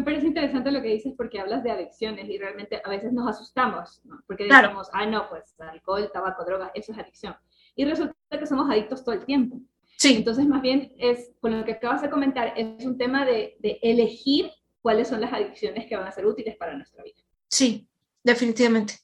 Me 0.00 0.06
parece 0.06 0.28
interesante 0.28 0.72
lo 0.72 0.80
que 0.80 0.88
dices 0.88 1.12
porque 1.14 1.38
hablas 1.38 1.62
de 1.62 1.70
adicciones 1.70 2.26
y 2.26 2.38
realmente 2.38 2.80
a 2.82 2.88
veces 2.88 3.12
nos 3.12 3.28
asustamos, 3.28 4.00
¿no? 4.04 4.18
porque 4.26 4.44
decimos, 4.44 4.88
ah, 4.94 5.04
no, 5.04 5.28
pues 5.28 5.54
alcohol, 5.60 6.10
tabaco, 6.10 6.42
droga, 6.42 6.70
eso 6.72 6.92
es 6.92 6.98
adicción. 6.98 7.36
Y 7.76 7.84
resulta 7.84 8.14
que 8.30 8.46
somos 8.46 8.70
adictos 8.70 9.04
todo 9.04 9.14
el 9.14 9.26
tiempo. 9.26 9.60
Sí. 9.98 10.16
Entonces, 10.16 10.46
más 10.46 10.62
bien, 10.62 10.94
es, 10.96 11.32
con 11.38 11.54
lo 11.54 11.66
que 11.66 11.72
acabas 11.72 12.00
de 12.00 12.08
comentar, 12.08 12.54
es 12.56 12.86
un 12.86 12.96
tema 12.96 13.26
de, 13.26 13.58
de 13.58 13.78
elegir 13.82 14.50
cuáles 14.80 15.08
son 15.08 15.20
las 15.20 15.34
adicciones 15.34 15.86
que 15.86 15.96
van 15.96 16.08
a 16.08 16.12
ser 16.12 16.24
útiles 16.24 16.56
para 16.56 16.74
nuestra 16.74 17.04
vida. 17.04 17.20
Sí, 17.48 17.86
definitivamente. 18.24 18.94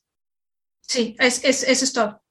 Sí, 0.81 1.14
es, 1.19 1.44
es, 1.44 1.62
eso 1.68 1.85
es 1.85 1.92
todo. 1.92 2.23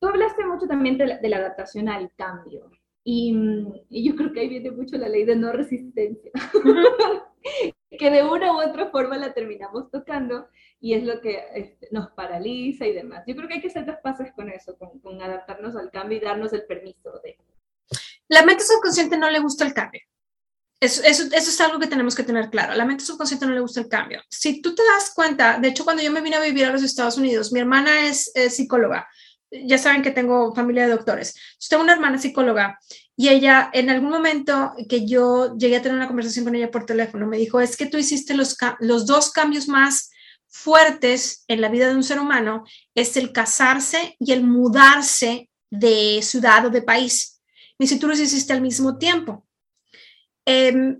Tú 0.00 0.08
hablaste 0.08 0.44
mucho 0.44 0.66
también 0.66 0.98
de 0.98 1.06
la, 1.06 1.18
de 1.18 1.28
la 1.28 1.36
adaptación 1.36 1.88
al 1.88 2.12
cambio. 2.16 2.72
Y, 3.06 3.36
y, 3.90 4.08
yo 4.08 4.16
creo 4.16 4.32
que 4.32 4.40
ahí 4.40 4.48
viene 4.48 4.70
mucho 4.70 4.96
la 4.96 5.10
ley 5.10 5.26
de 5.26 5.36
no 5.36 5.52
resistencia, 5.52 6.30
que 7.98 8.10
de 8.10 8.24
una 8.24 8.52
u 8.52 8.62
otra 8.66 8.90
forma 8.90 9.18
la 9.18 9.34
terminamos 9.34 9.90
tocando 9.90 10.48
y 10.80 10.94
es 10.94 11.04
lo 11.04 11.20
que 11.20 11.44
este, 11.54 11.88
nos 11.90 12.10
paraliza 12.12 12.86
y 12.86 12.94
demás. 12.94 13.22
Yo 13.26 13.36
creo 13.36 13.46
que 13.46 13.54
hay 13.54 13.60
que 13.60 13.68
hacer 13.68 13.84
dos 13.84 13.96
pasos 14.02 14.28
con 14.34 14.48
eso, 14.48 14.78
con, 14.78 14.98
con, 15.00 15.20
adaptarnos 15.20 15.76
al 15.76 15.90
cambio 15.90 16.16
y 16.16 16.22
darnos 16.22 16.54
el 16.54 16.64
permiso 16.64 17.20
de... 17.22 17.36
La 18.28 18.42
mente 18.42 18.64
subconsciente 18.64 19.18
no 19.18 19.28
le 19.30 19.38
gusta 19.38 19.66
el 19.66 19.74
cambio. 19.74 20.00
Eso, 20.80 21.02
eso, 21.04 21.24
eso, 21.24 21.50
es 21.50 21.60
algo 21.60 21.78
que 21.78 21.86
tenemos 21.86 22.14
que 22.14 22.22
tener 22.22 22.48
claro. 22.48 22.74
La 22.74 22.86
mente 22.86 23.04
subconsciente 23.04 23.46
no 23.46 23.52
le 23.52 23.60
gusta 23.60 23.80
el 23.80 23.88
cambio. 23.88 24.22
Si 24.28 24.62
tú 24.62 24.74
te 24.74 24.82
das 24.82 25.12
cuenta, 25.14 25.58
de 25.58 25.68
hecho, 25.68 25.84
cuando 25.84 26.02
yo 26.02 26.10
me 26.10 26.22
vine 26.22 26.36
a 26.36 26.40
vivir 26.40 26.64
a 26.64 26.72
los 26.72 26.82
Estados 26.82 27.18
Unidos, 27.18 27.52
mi 27.52 27.60
hermana 27.60 28.08
es, 28.08 28.30
es 28.34 28.56
psicóloga 28.56 29.06
ya 29.50 29.78
saben 29.78 30.02
que 30.02 30.10
tengo 30.10 30.54
familia 30.54 30.84
de 30.84 30.92
doctores. 30.92 31.34
Yo 31.60 31.68
tengo 31.68 31.82
una 31.82 31.92
hermana 31.92 32.18
psicóloga 32.18 32.78
y 33.16 33.28
ella, 33.28 33.70
en 33.72 33.90
algún 33.90 34.10
momento 34.10 34.72
que 34.88 35.06
yo 35.06 35.56
llegué 35.56 35.76
a 35.76 35.82
tener 35.82 35.96
una 35.96 36.08
conversación 36.08 36.44
con 36.44 36.54
ella 36.54 36.70
por 36.70 36.86
teléfono, 36.86 37.26
me 37.26 37.38
dijo, 37.38 37.60
es 37.60 37.76
que 37.76 37.86
tú 37.86 37.96
hiciste 37.96 38.34
los, 38.34 38.56
los 38.80 39.06
dos 39.06 39.30
cambios 39.30 39.68
más 39.68 40.10
fuertes 40.48 41.44
en 41.48 41.60
la 41.60 41.68
vida 41.68 41.88
de 41.88 41.96
un 41.96 42.04
ser 42.04 42.20
humano, 42.20 42.64
es 42.94 43.16
el 43.16 43.32
casarse 43.32 44.16
y 44.18 44.32
el 44.32 44.44
mudarse 44.44 45.50
de 45.70 46.20
ciudad 46.22 46.66
o 46.66 46.70
de 46.70 46.82
país. 46.82 47.42
Ni 47.78 47.86
si 47.86 47.98
tú 47.98 48.06
los 48.06 48.20
hiciste 48.20 48.52
al 48.52 48.60
mismo 48.60 48.98
tiempo. 48.98 49.46
Eh, 50.46 50.96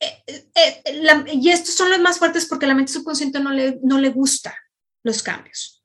eh, 0.00 0.22
eh, 0.26 0.82
la, 1.02 1.24
y 1.32 1.50
estos 1.50 1.74
son 1.74 1.90
los 1.90 2.00
más 2.00 2.18
fuertes 2.18 2.46
porque 2.46 2.66
la 2.66 2.74
mente 2.74 2.92
subconsciente 2.92 3.40
no 3.40 3.50
le, 3.50 3.78
no 3.82 3.98
le 3.98 4.10
gusta 4.10 4.56
los 5.02 5.22
cambios. 5.22 5.75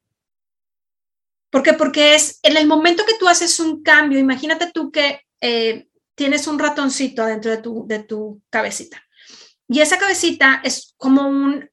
¿Por 1.52 1.64
qué? 1.64 1.74
Porque 1.74 2.16
es 2.16 2.40
en 2.44 2.58
el 2.58 2.66
momento 2.66 3.06
que 3.06 3.18
tú 3.20 3.28
haces 3.28 3.60
un 3.60 3.84
cambio, 3.84 4.18
imagínate 4.18 4.72
tú 4.72 4.90
que 4.90 5.22
eh, 5.42 5.88
tienes 6.16 6.48
un 6.48 6.58
ratoncito 6.58 7.26
dentro 7.26 7.52
de 7.52 7.58
tu, 7.58 7.86
de 7.86 8.00
tu 8.00 8.42
cabecita. 8.50 9.04
Y 9.68 9.82
esa 9.82 9.98
cabecita 9.98 10.62
es 10.64 10.94
como 10.98 11.28
un, 11.28 11.70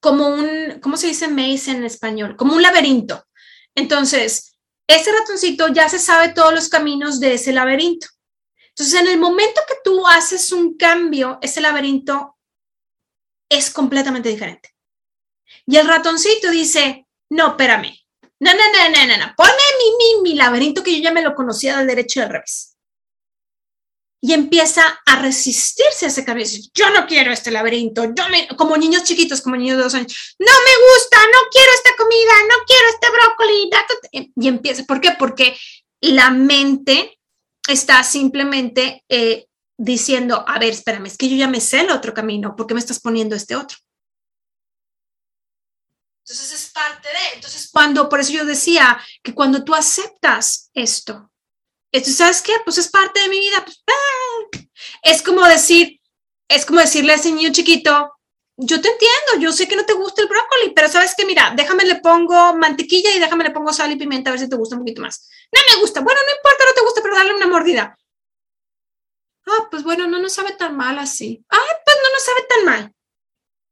como 0.00 0.28
un, 0.28 0.78
¿cómo 0.80 0.96
se 0.96 1.08
dice 1.08 1.28
maze 1.28 1.72
en 1.72 1.84
español? 1.84 2.36
Como 2.36 2.54
un 2.54 2.62
laberinto. 2.62 3.26
Entonces, 3.74 4.56
ese 4.86 5.12
ratoncito 5.12 5.68
ya 5.68 5.88
se 5.88 5.98
sabe 5.98 6.30
todos 6.30 6.54
los 6.54 6.68
caminos 6.68 7.18
de 7.20 7.34
ese 7.34 7.52
laberinto. 7.52 8.06
Entonces, 8.68 9.00
en 9.00 9.08
el 9.08 9.18
momento 9.18 9.60
que 9.66 9.74
tú 9.82 10.06
haces 10.06 10.52
un 10.52 10.76
cambio, 10.76 11.38
ese 11.42 11.60
laberinto 11.60 12.36
es 13.48 13.70
completamente 13.70 14.28
diferente. 14.28 14.74
Y 15.66 15.76
el 15.76 15.88
ratoncito 15.88 16.50
dice, 16.50 17.07
no, 17.30 17.48
espérame, 17.48 17.94
no, 18.40 18.52
no, 18.52 18.58
no, 18.58 18.90
no, 18.90 19.06
no, 19.06 19.16
no, 19.16 19.34
ponme 19.36 19.52
mi, 19.52 19.96
mi, 19.96 20.22
mi 20.22 20.34
laberinto 20.36 20.82
que 20.82 20.96
yo 20.96 21.02
ya 21.02 21.12
me 21.12 21.22
lo 21.22 21.34
conocía 21.34 21.76
del 21.76 21.86
derecho 21.86 22.20
y 22.20 22.22
del 22.22 22.32
revés. 22.32 22.74
Y 24.20 24.32
empieza 24.32 25.00
a 25.06 25.22
resistirse 25.22 26.06
a 26.06 26.08
ese 26.08 26.24
cambio. 26.24 26.44
Yo 26.74 26.90
no 26.90 27.06
quiero 27.06 27.32
este 27.32 27.52
laberinto, 27.52 28.04
yo 28.04 28.28
me, 28.30 28.48
como 28.56 28.76
niños 28.76 29.04
chiquitos, 29.04 29.40
como 29.40 29.56
niños 29.56 29.76
de 29.76 29.84
dos 29.84 29.94
años, 29.94 30.36
no 30.38 30.52
me 30.52 30.94
gusta, 30.94 31.18
no 31.18 31.38
quiero 31.52 31.72
esta 31.74 31.96
comida, 31.96 32.32
no 32.48 32.56
quiero 32.66 32.88
este 32.88 33.10
brócoli. 33.10 34.32
Y 34.36 34.48
empieza, 34.48 34.84
¿por 34.84 35.00
qué? 35.00 35.12
Porque 35.18 35.56
la 36.00 36.30
mente 36.30 37.18
está 37.68 38.02
simplemente 38.02 39.04
eh, 39.08 39.46
diciendo, 39.76 40.44
a 40.46 40.58
ver, 40.58 40.70
espérame, 40.70 41.06
es 41.06 41.16
que 41.16 41.28
yo 41.28 41.36
ya 41.36 41.48
me 41.48 41.60
sé 41.60 41.80
el 41.80 41.90
otro 41.90 42.12
camino, 42.12 42.56
¿por 42.56 42.66
qué 42.66 42.74
me 42.74 42.80
estás 42.80 43.00
poniendo 43.00 43.36
este 43.36 43.54
otro? 43.54 43.76
Entonces 46.28 46.52
es 46.52 46.70
parte 46.72 47.08
de, 47.08 47.36
entonces 47.36 47.70
cuando, 47.72 48.06
por 48.06 48.20
eso 48.20 48.32
yo 48.32 48.44
decía 48.44 49.00
que 49.22 49.34
cuando 49.34 49.64
tú 49.64 49.74
aceptas 49.74 50.70
esto, 50.74 51.30
esto 51.90 52.10
¿sabes 52.10 52.42
qué? 52.42 52.52
Pues 52.64 52.76
es 52.76 52.88
parte 52.88 53.18
de 53.22 53.30
mi 53.30 53.40
vida, 53.40 53.64
pues, 53.64 53.82
¡ah! 53.88 54.58
es 55.04 55.22
como 55.22 55.42
decir, 55.46 55.98
es 56.46 56.66
como 56.66 56.80
decirle 56.80 57.12
a 57.12 57.14
ese 57.14 57.32
niño 57.32 57.50
chiquito, 57.50 58.12
yo 58.58 58.78
te 58.78 58.90
entiendo, 58.90 59.38
yo 59.40 59.52
sé 59.52 59.66
que 59.66 59.76
no 59.76 59.86
te 59.86 59.94
gusta 59.94 60.20
el 60.20 60.28
brócoli, 60.28 60.74
pero 60.74 60.88
sabes 60.88 61.14
que 61.16 61.24
mira, 61.24 61.54
déjame 61.56 61.84
le 61.84 61.94
pongo 61.94 62.54
mantequilla 62.56 63.16
y 63.16 63.20
déjame 63.20 63.44
le 63.44 63.50
pongo 63.50 63.72
sal 63.72 63.90
y 63.92 63.96
pimienta 63.96 64.28
a 64.28 64.32
ver 64.32 64.40
si 64.40 64.50
te 64.50 64.56
gusta 64.56 64.76
un 64.76 64.82
poquito 64.82 65.00
más. 65.00 65.30
No 65.50 65.60
me 65.74 65.80
gusta, 65.80 66.00
bueno, 66.02 66.20
no 66.26 66.36
importa, 66.36 66.64
no 66.66 66.74
te 66.74 66.82
gusta, 66.82 67.00
pero 67.00 67.14
dale 67.14 67.34
una 67.36 67.46
mordida. 67.46 67.98
Ah, 69.46 69.66
pues 69.70 69.82
bueno, 69.82 70.06
no 70.06 70.18
nos 70.18 70.34
sabe 70.34 70.52
tan 70.52 70.76
mal 70.76 70.98
así. 70.98 71.42
Ah, 71.48 71.80
pues 71.86 71.96
no 72.02 72.12
nos 72.12 72.22
sabe 72.22 72.42
tan 72.42 72.64
mal. 72.66 72.94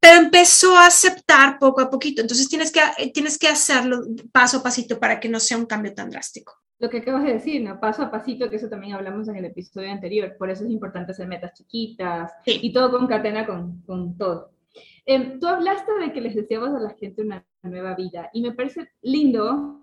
Pero 0.07 0.23
empezó 0.23 0.77
a 0.77 0.87
aceptar 0.87 1.59
poco 1.59 1.81
a 1.81 1.91
poquito. 1.91 2.23
Entonces 2.23 2.49
tienes 2.49 2.71
que, 2.71 2.79
eh, 2.99 3.13
tienes 3.13 3.37
que 3.37 3.49
hacerlo 3.49 4.03
paso 4.31 4.59
a 4.59 4.63
pasito 4.63 5.01
para 5.01 5.19
que 5.19 5.29
no 5.29 5.41
sea 5.41 5.59
un 5.59 5.67
cambio 5.67 5.95
tan 5.95 6.11
drástico. 6.11 6.53
Lo 6.79 6.89
que 6.89 6.99
acabas 6.99 7.25
de 7.25 7.33
decir, 7.33 7.61
¿no? 7.61 7.81
paso 7.81 8.05
a 8.05 8.11
pasito, 8.11 8.49
que 8.49 8.55
eso 8.55 8.69
también 8.69 8.95
hablamos 8.95 9.27
en 9.27 9.35
el 9.35 9.47
episodio 9.47 9.91
anterior. 9.91 10.37
Por 10.39 10.49
eso 10.49 10.63
es 10.63 10.71
importante 10.71 11.11
hacer 11.11 11.27
metas 11.27 11.55
chiquitas 11.55 12.31
y 12.45 12.73
todo 12.73 12.93
concatena 12.93 13.47
con, 13.47 13.83
con 13.83 14.17
todo. 14.17 14.53
Em, 15.07 15.41
tú 15.41 15.49
hablaste 15.49 15.91
de 15.99 16.13
que 16.13 16.21
les 16.21 16.37
deseabas 16.37 16.73
a 16.73 16.79
la 16.79 16.91
gente 16.91 17.23
una 17.23 17.45
nueva 17.65 17.97
vida 17.97 18.31
y 18.33 18.43
me 18.43 18.53
parece 18.53 18.89
lindo. 19.03 19.83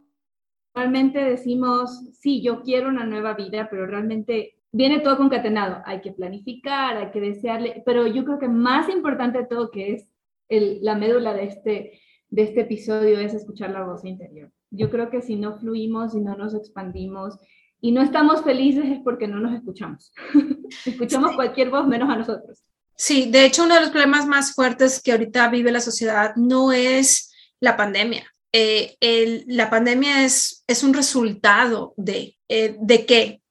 Realmente 0.74 1.20
decimos, 1.20 2.02
sí, 2.14 2.42
yo 2.42 2.62
quiero 2.62 2.88
una 2.88 3.04
nueva 3.04 3.34
vida, 3.34 3.68
pero 3.70 3.88
realmente 3.88 4.56
viene 4.72 5.02
todo 5.02 5.18
concatenado. 5.18 5.82
Hay 5.86 6.00
que 6.00 6.14
planificar, 6.14 6.96
hay 6.96 7.12
que 7.12 7.20
desearle, 7.20 7.84
pero 7.86 8.08
yo 8.08 8.24
creo 8.24 8.40
que 8.40 8.48
más 8.48 8.88
importante 8.88 9.40
de 9.40 9.48
todo, 9.48 9.70
que 9.70 9.96
es 9.96 10.13
el, 10.58 10.80
la 10.82 10.96
médula 10.96 11.34
de 11.34 11.46
este, 11.46 12.02
de 12.30 12.44
este 12.44 12.62
episodio, 12.62 13.20
es 13.20 13.34
escuchar 13.34 13.72
la 13.72 13.86
voz 13.86 14.06
interior. 14.06 14.52
Yo 14.72 14.90
creo 14.90 15.10
que 15.10 15.22
si 15.22 15.36
no 15.36 15.58
fluimos 15.60 16.16
y 16.16 16.20
no 16.20 16.36
nos 16.36 16.56
expandimos 16.56 17.36
y 17.80 17.92
no 17.92 18.02
estamos 18.02 18.44
felices 18.44 18.86
es 18.86 19.00
porque 19.04 19.28
no 19.28 19.40
nos 19.40 19.54
escuchamos. 19.54 20.12
escuchamos 20.86 21.36
cualquier 21.36 21.70
voz 21.70 21.88
menos 21.88 22.10
a 22.10 22.16
nosotros. 22.16 22.64
Sí, 22.96 23.30
de 23.30 23.46
hecho, 23.46 23.64
uno 23.64 23.76
de 23.76 23.82
los 23.82 23.90
problemas 23.90 24.28
más 24.28 24.54
fuertes 24.54 25.02
que 25.02 25.12
ahorita 25.12 25.50
vive 25.50 25.72
la 25.72 25.82
sociedad 25.82 26.36
no 26.36 26.72
es 26.72 27.32
la 27.60 27.76
pandemia. 27.76 28.26
Eh, 28.54 29.44
la 29.48 29.70
pandemia 29.70 30.24
es, 30.24 30.64
es 30.68 30.84
un 30.84 30.94
resultado 30.94 31.94
de, 31.98 32.38
eh, 32.48 32.78
de 32.80 33.06
qué? 33.06 33.42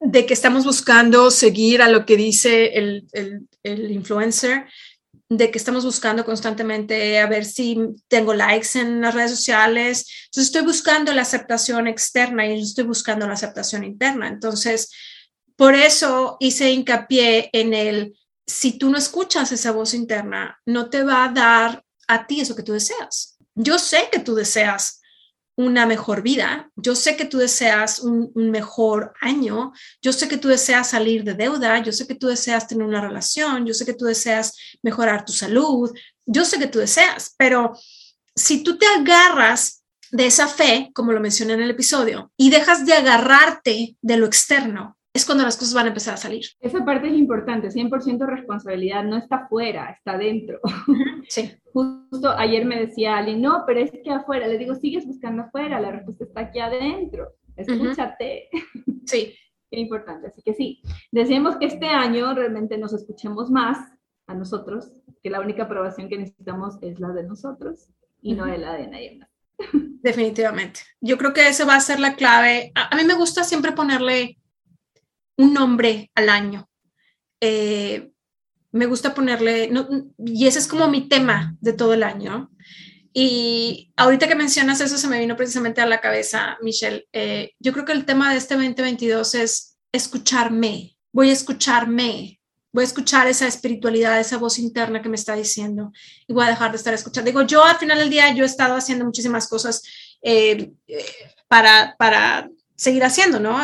De 0.00 0.24
que 0.24 0.34
estamos 0.34 0.64
buscando 0.64 1.30
seguir 1.30 1.82
a 1.82 1.88
lo 1.88 2.06
que 2.06 2.16
dice 2.16 2.78
el, 2.78 3.06
el, 3.12 3.48
el 3.62 3.90
influencer, 3.90 4.66
de 5.36 5.50
que 5.50 5.58
estamos 5.58 5.84
buscando 5.84 6.24
constantemente 6.24 7.18
a 7.18 7.26
ver 7.26 7.44
si 7.44 7.78
tengo 8.08 8.34
likes 8.34 8.78
en 8.78 9.00
las 9.00 9.14
redes 9.14 9.30
sociales. 9.30 10.06
Entonces 10.26 10.48
estoy 10.48 10.62
buscando 10.62 11.12
la 11.12 11.22
aceptación 11.22 11.86
externa 11.86 12.46
y 12.46 12.60
estoy 12.60 12.84
buscando 12.84 13.26
la 13.26 13.34
aceptación 13.34 13.84
interna. 13.84 14.28
Entonces, 14.28 14.90
por 15.56 15.74
eso 15.74 16.36
hice 16.40 16.70
hincapié 16.70 17.50
en 17.52 17.74
el 17.74 18.16
si 18.46 18.78
tú 18.78 18.90
no 18.90 18.98
escuchas 18.98 19.52
esa 19.52 19.72
voz 19.72 19.94
interna, 19.94 20.60
no 20.66 20.90
te 20.90 21.02
va 21.04 21.24
a 21.24 21.28
dar 21.28 21.84
a 22.08 22.26
ti 22.26 22.40
eso 22.40 22.56
que 22.56 22.62
tú 22.62 22.72
deseas. 22.72 23.38
Yo 23.54 23.78
sé 23.78 24.08
que 24.10 24.18
tú 24.18 24.34
deseas 24.34 25.01
una 25.56 25.86
mejor 25.86 26.22
vida, 26.22 26.70
yo 26.76 26.94
sé 26.94 27.16
que 27.16 27.26
tú 27.26 27.38
deseas 27.38 28.00
un, 28.00 28.32
mejor 28.34 29.12
año, 29.20 29.72
yo 30.00 30.12
sé 30.12 30.28
que 30.28 30.38
tú 30.38 30.48
deseas 30.48 30.90
salir 30.90 31.24
de 31.24 31.34
deuda, 31.34 31.82
yo 31.82 31.92
sé 31.92 32.06
que 32.06 32.14
tú 32.14 32.26
deseas 32.26 32.66
tener 32.66 32.86
una 32.86 33.00
relación, 33.00 33.66
yo 33.66 33.74
sé 33.74 33.84
que 33.84 33.94
tú 33.94 34.06
deseas 34.06 34.56
mejorar 34.82 35.24
tu 35.24 35.32
salud, 35.32 35.92
yo 36.24 36.44
sé 36.44 36.58
que 36.58 36.68
tú 36.68 36.78
deseas, 36.78 37.34
pero 37.36 37.72
si 38.34 38.62
tú 38.62 38.78
te 38.78 38.86
agarras 38.86 39.82
de 40.10 40.26
esa 40.26 40.48
fe, 40.48 40.90
como 40.94 41.12
lo 41.12 41.20
mencioné 41.20 41.54
en 41.54 41.62
el 41.62 41.70
episodio, 41.70 42.32
y 42.36 42.50
dejas 42.50 42.86
de 42.86 42.94
agarrarte 42.94 43.96
de 44.00 44.16
lo 44.16 44.26
externo, 44.26 44.96
es 45.14 45.26
cuando 45.26 45.44
las 45.44 45.56
cosas 45.56 45.74
van 45.74 45.86
a 45.86 45.88
empezar 45.88 46.14
a 46.14 46.18
salir. 46.18 46.44
Esa 46.60 46.84
parte 46.84 47.08
es 47.08 47.14
importante, 47.14 47.68
100% 47.68 48.26
responsabilidad, 48.26 49.04
no 49.04 49.18
está 49.18 49.36
afuera, 49.36 49.90
está 49.90 50.16
dentro. 50.16 50.60
Sí. 51.28 51.52
Justo 51.72 52.30
ayer 52.30 52.64
me 52.64 52.78
decía 52.78 53.16
alguien, 53.16 53.40
no, 53.40 53.64
pero 53.66 53.80
es 53.80 53.90
que 53.90 54.10
afuera, 54.10 54.46
le 54.46 54.58
digo, 54.58 54.74
sigues 54.74 55.06
buscando 55.06 55.42
afuera, 55.42 55.80
la 55.80 55.92
respuesta 55.92 56.24
está 56.24 56.40
aquí 56.40 56.58
adentro, 56.60 57.28
escúchate. 57.56 58.48
Sí. 59.06 59.34
Qué 59.70 59.80
importante, 59.80 60.26
así 60.26 60.42
que 60.42 60.52
sí, 60.52 60.82
decimos 61.10 61.56
que 61.56 61.64
este 61.64 61.86
año 61.86 62.34
realmente 62.34 62.76
nos 62.76 62.92
escuchemos 62.92 63.50
más 63.50 63.78
a 64.26 64.34
nosotros, 64.34 64.92
que 65.22 65.30
la 65.30 65.40
única 65.40 65.62
aprobación 65.62 66.10
que 66.10 66.18
necesitamos 66.18 66.74
es 66.82 67.00
la 67.00 67.08
de 67.08 67.22
nosotros 67.22 67.88
y 68.20 68.34
no 68.34 68.44
la 68.44 68.74
de 68.74 68.86
nadie 68.88 69.18
más. 69.18 69.30
Definitivamente. 70.02 70.80
Yo 71.00 71.16
creo 71.16 71.32
que 71.32 71.48
esa 71.48 71.64
va 71.64 71.76
a 71.76 71.80
ser 71.80 72.00
la 72.00 72.16
clave. 72.16 72.72
a 72.74 72.94
mí 72.94 73.04
me 73.04 73.14
gusta 73.14 73.44
siempre 73.44 73.72
ponerle 73.72 74.36
un 75.36 75.54
nombre 75.54 76.10
al 76.14 76.28
año. 76.28 76.68
Eh, 77.40 78.12
me 78.72 78.86
gusta 78.86 79.14
ponerle, 79.14 79.70
y 80.18 80.46
ese 80.46 80.58
es 80.58 80.66
como 80.66 80.88
mi 80.88 81.08
tema 81.08 81.56
de 81.60 81.72
todo 81.72 81.94
el 81.94 82.02
año. 82.02 82.50
Y 83.12 83.92
ahorita 83.96 84.26
que 84.26 84.34
mencionas 84.34 84.80
eso, 84.80 84.96
se 84.96 85.08
me 85.08 85.20
vino 85.20 85.36
precisamente 85.36 85.82
a 85.82 85.86
la 85.86 86.00
cabeza, 86.00 86.56
Michelle. 86.62 87.06
Eh, 87.12 87.52
yo 87.58 87.72
creo 87.72 87.84
que 87.84 87.92
el 87.92 88.06
tema 88.06 88.32
de 88.32 88.38
este 88.38 88.54
2022 88.54 89.34
es 89.34 89.76
escucharme. 89.92 90.96
Voy 91.12 91.28
a 91.28 91.34
escucharme. 91.34 92.40
Voy 92.72 92.84
a 92.84 92.86
escuchar 92.86 93.26
esa 93.26 93.46
espiritualidad, 93.46 94.18
esa 94.18 94.38
voz 94.38 94.58
interna 94.58 95.02
que 95.02 95.10
me 95.10 95.16
está 95.16 95.34
diciendo 95.34 95.92
y 96.26 96.32
voy 96.32 96.46
a 96.46 96.48
dejar 96.48 96.70
de 96.70 96.78
estar 96.78 96.94
escuchando. 96.94 97.30
Digo, 97.30 97.42
yo 97.42 97.62
al 97.62 97.76
final 97.76 97.98
del 97.98 98.08
día, 98.08 98.32
yo 98.34 98.44
he 98.44 98.46
estado 98.46 98.74
haciendo 98.74 99.04
muchísimas 99.04 99.46
cosas 99.46 99.82
eh, 100.22 100.72
para, 101.48 101.94
para 101.98 102.48
seguir 102.74 103.04
haciendo, 103.04 103.40
¿no? 103.40 103.58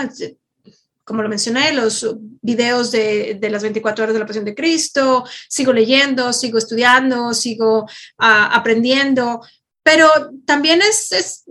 Como 1.08 1.22
lo 1.22 1.28
mencioné, 1.30 1.72
los 1.72 2.06
videos 2.42 2.90
de, 2.90 3.38
las 3.50 3.62
24 3.62 4.04
horas 4.04 4.12
de 4.12 4.20
la 4.20 4.26
pasión 4.26 4.44
de 4.44 4.54
Cristo, 4.54 5.24
sigo 5.48 5.72
leyendo, 5.72 6.34
sigo 6.34 6.58
estudiando, 6.58 7.32
sigo 7.32 7.88
ah, 8.18 8.54
aprendiendo, 8.54 9.40
pero 9.82 10.06
también 10.44 10.82
es, 10.82 11.46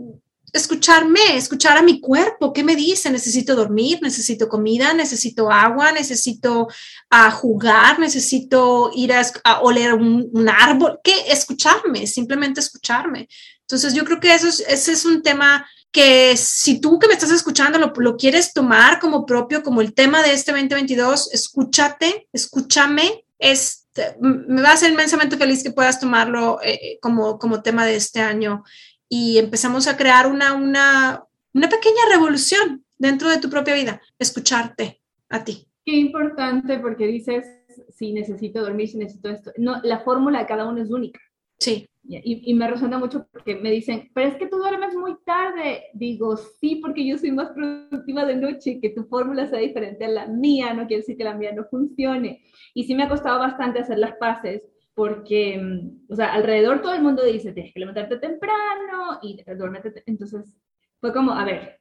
escucharme, 0.54 1.36
escuchar 1.36 1.76
a 1.76 1.82
mi 1.82 2.00
cuerpo, 2.00 2.54
¿qué 2.54 2.64
me 2.64 2.76
dice? 2.76 3.10
Necesito 3.10 3.56
dormir, 3.56 3.98
necesito 4.00 4.48
comida, 4.48 4.94
necesito 4.94 5.52
agua, 5.52 5.92
necesito 5.92 6.68
ah, 7.10 7.32
jugar, 7.32 7.98
necesito 7.98 8.92
ir 8.94 9.12
a, 9.12 9.62
oler 9.62 9.96
un, 9.96 10.48
árbol, 10.48 11.00
¿qué? 11.04 11.16
Escucharme, 11.30 12.06
simplemente 12.06 12.60
escucharme. 12.60 13.28
Entonces 13.62 13.96
yo 13.96 14.06
creo 14.06 14.20
que 14.20 14.36
eso 14.36 14.48
ese 14.48 14.92
es 14.92 15.04
un 15.04 15.24
tema 15.24 15.68
que 15.98 16.38
si 16.38 16.80
tú 16.80 17.00
que 17.00 17.08
me 17.08 17.16
estás 17.16 17.32
escuchando 17.32 17.80
lo, 17.80 17.92
lo, 17.98 18.18
quieres 18.18 18.54
tomar 18.54 19.00
como 19.00 19.26
propio, 19.26 19.64
como 19.64 19.82
el 19.82 19.96
tema 19.96 20.22
de 20.22 20.32
este 20.32 20.52
2022, 20.52 21.34
escúchate, 21.34 22.28
escúchame, 22.32 23.26
este, 23.40 24.16
me 24.22 24.62
va 24.62 24.70
a 24.70 24.74
hacer 24.74 24.92
inmensamente 24.92 25.38
feliz 25.38 25.64
que 25.64 25.72
puedas 25.72 26.00
tomarlo 26.00 26.60
eh, 26.64 27.00
como, 27.02 27.40
como 27.40 27.64
tema 27.64 27.84
de 27.84 27.96
este 27.96 28.20
año 28.20 28.64
y 29.10 29.40
empezamos 29.40 29.88
a 29.88 29.98
crear 29.98 30.28
una, 30.28 30.54
una, 30.54 31.24
una 31.56 31.68
pequeña 31.68 32.02
revolución 32.12 32.86
dentro 33.00 33.28
de 33.28 33.40
tu 33.40 33.50
propia 33.50 33.74
vida, 33.74 34.00
escucharte 34.20 35.02
a 35.30 35.44
ti. 35.44 35.68
Qué 35.84 35.96
importante 35.96 36.78
porque 36.78 37.08
dices, 37.08 37.48
si 37.90 38.14
necesito 38.14 38.62
dormir, 38.62 38.88
si 38.88 39.00
necesito 39.00 39.32
esto. 39.32 39.52
No, 39.58 39.82
la 39.82 40.02
fórmula 40.02 40.42
de 40.42 40.46
cada 40.46 40.68
uno 40.68 40.80
es 40.80 40.92
única. 40.92 41.20
Sí. 41.58 41.90
Y, 42.10 42.54
me 42.54 42.70
resuena 42.70 42.98
mucho 42.98 43.28
porque 43.32 43.56
me 43.56 43.70
dicen, 43.70 44.10
pero 44.14 44.30
es 44.30 44.36
que 44.38 44.48
tú 44.48 44.58
duermes 44.58 44.96
muy 44.96 45.16
tarde. 45.26 45.84
Digo, 45.94 46.38
sí, 46.38 46.78
porque 46.78 47.06
yo 47.06 47.18
soy 47.18 47.32
más 47.32 47.50
productiva 47.50 48.26
de 48.26 48.38
noche, 48.38 48.80
que 48.82 48.92
tu 48.92 49.04
fórmula 49.06 49.46
sea 49.48 49.60
diferente 49.60 50.06
a 50.06 50.10
la 50.10 50.28
mía, 50.28 50.74
no 50.74 50.88
quiere 50.88 51.02
decir 51.02 51.18
que 51.18 51.26
la 51.26 51.34
mía 51.34 51.52
no 51.54 51.66
funcione. 51.66 52.44
Y 52.74 52.86
sí 52.86 52.96
me 52.96 53.04
ha 53.04 53.10
costado 53.10 53.40
bastante 53.40 53.80
hacer 53.80 54.00
las 54.00 54.16
paces 54.16 54.64
porque, 54.94 55.58
mm, 55.58 56.12
o 56.12 56.16
sea, 56.16 56.34
alrededor 56.34 56.82
todo 56.82 56.94
el 56.94 57.04
mundo 57.04 57.24
dice, 57.24 57.52
tienes 57.52 57.74
que 57.74 57.80
levantarte 57.82 58.18
temprano 58.18 59.20
y 59.22 59.44
duérmete. 59.58 60.04
Entonces, 60.06 60.58
fue 61.02 61.12
como, 61.14 61.34
a 61.34 61.44
ver, 61.44 61.80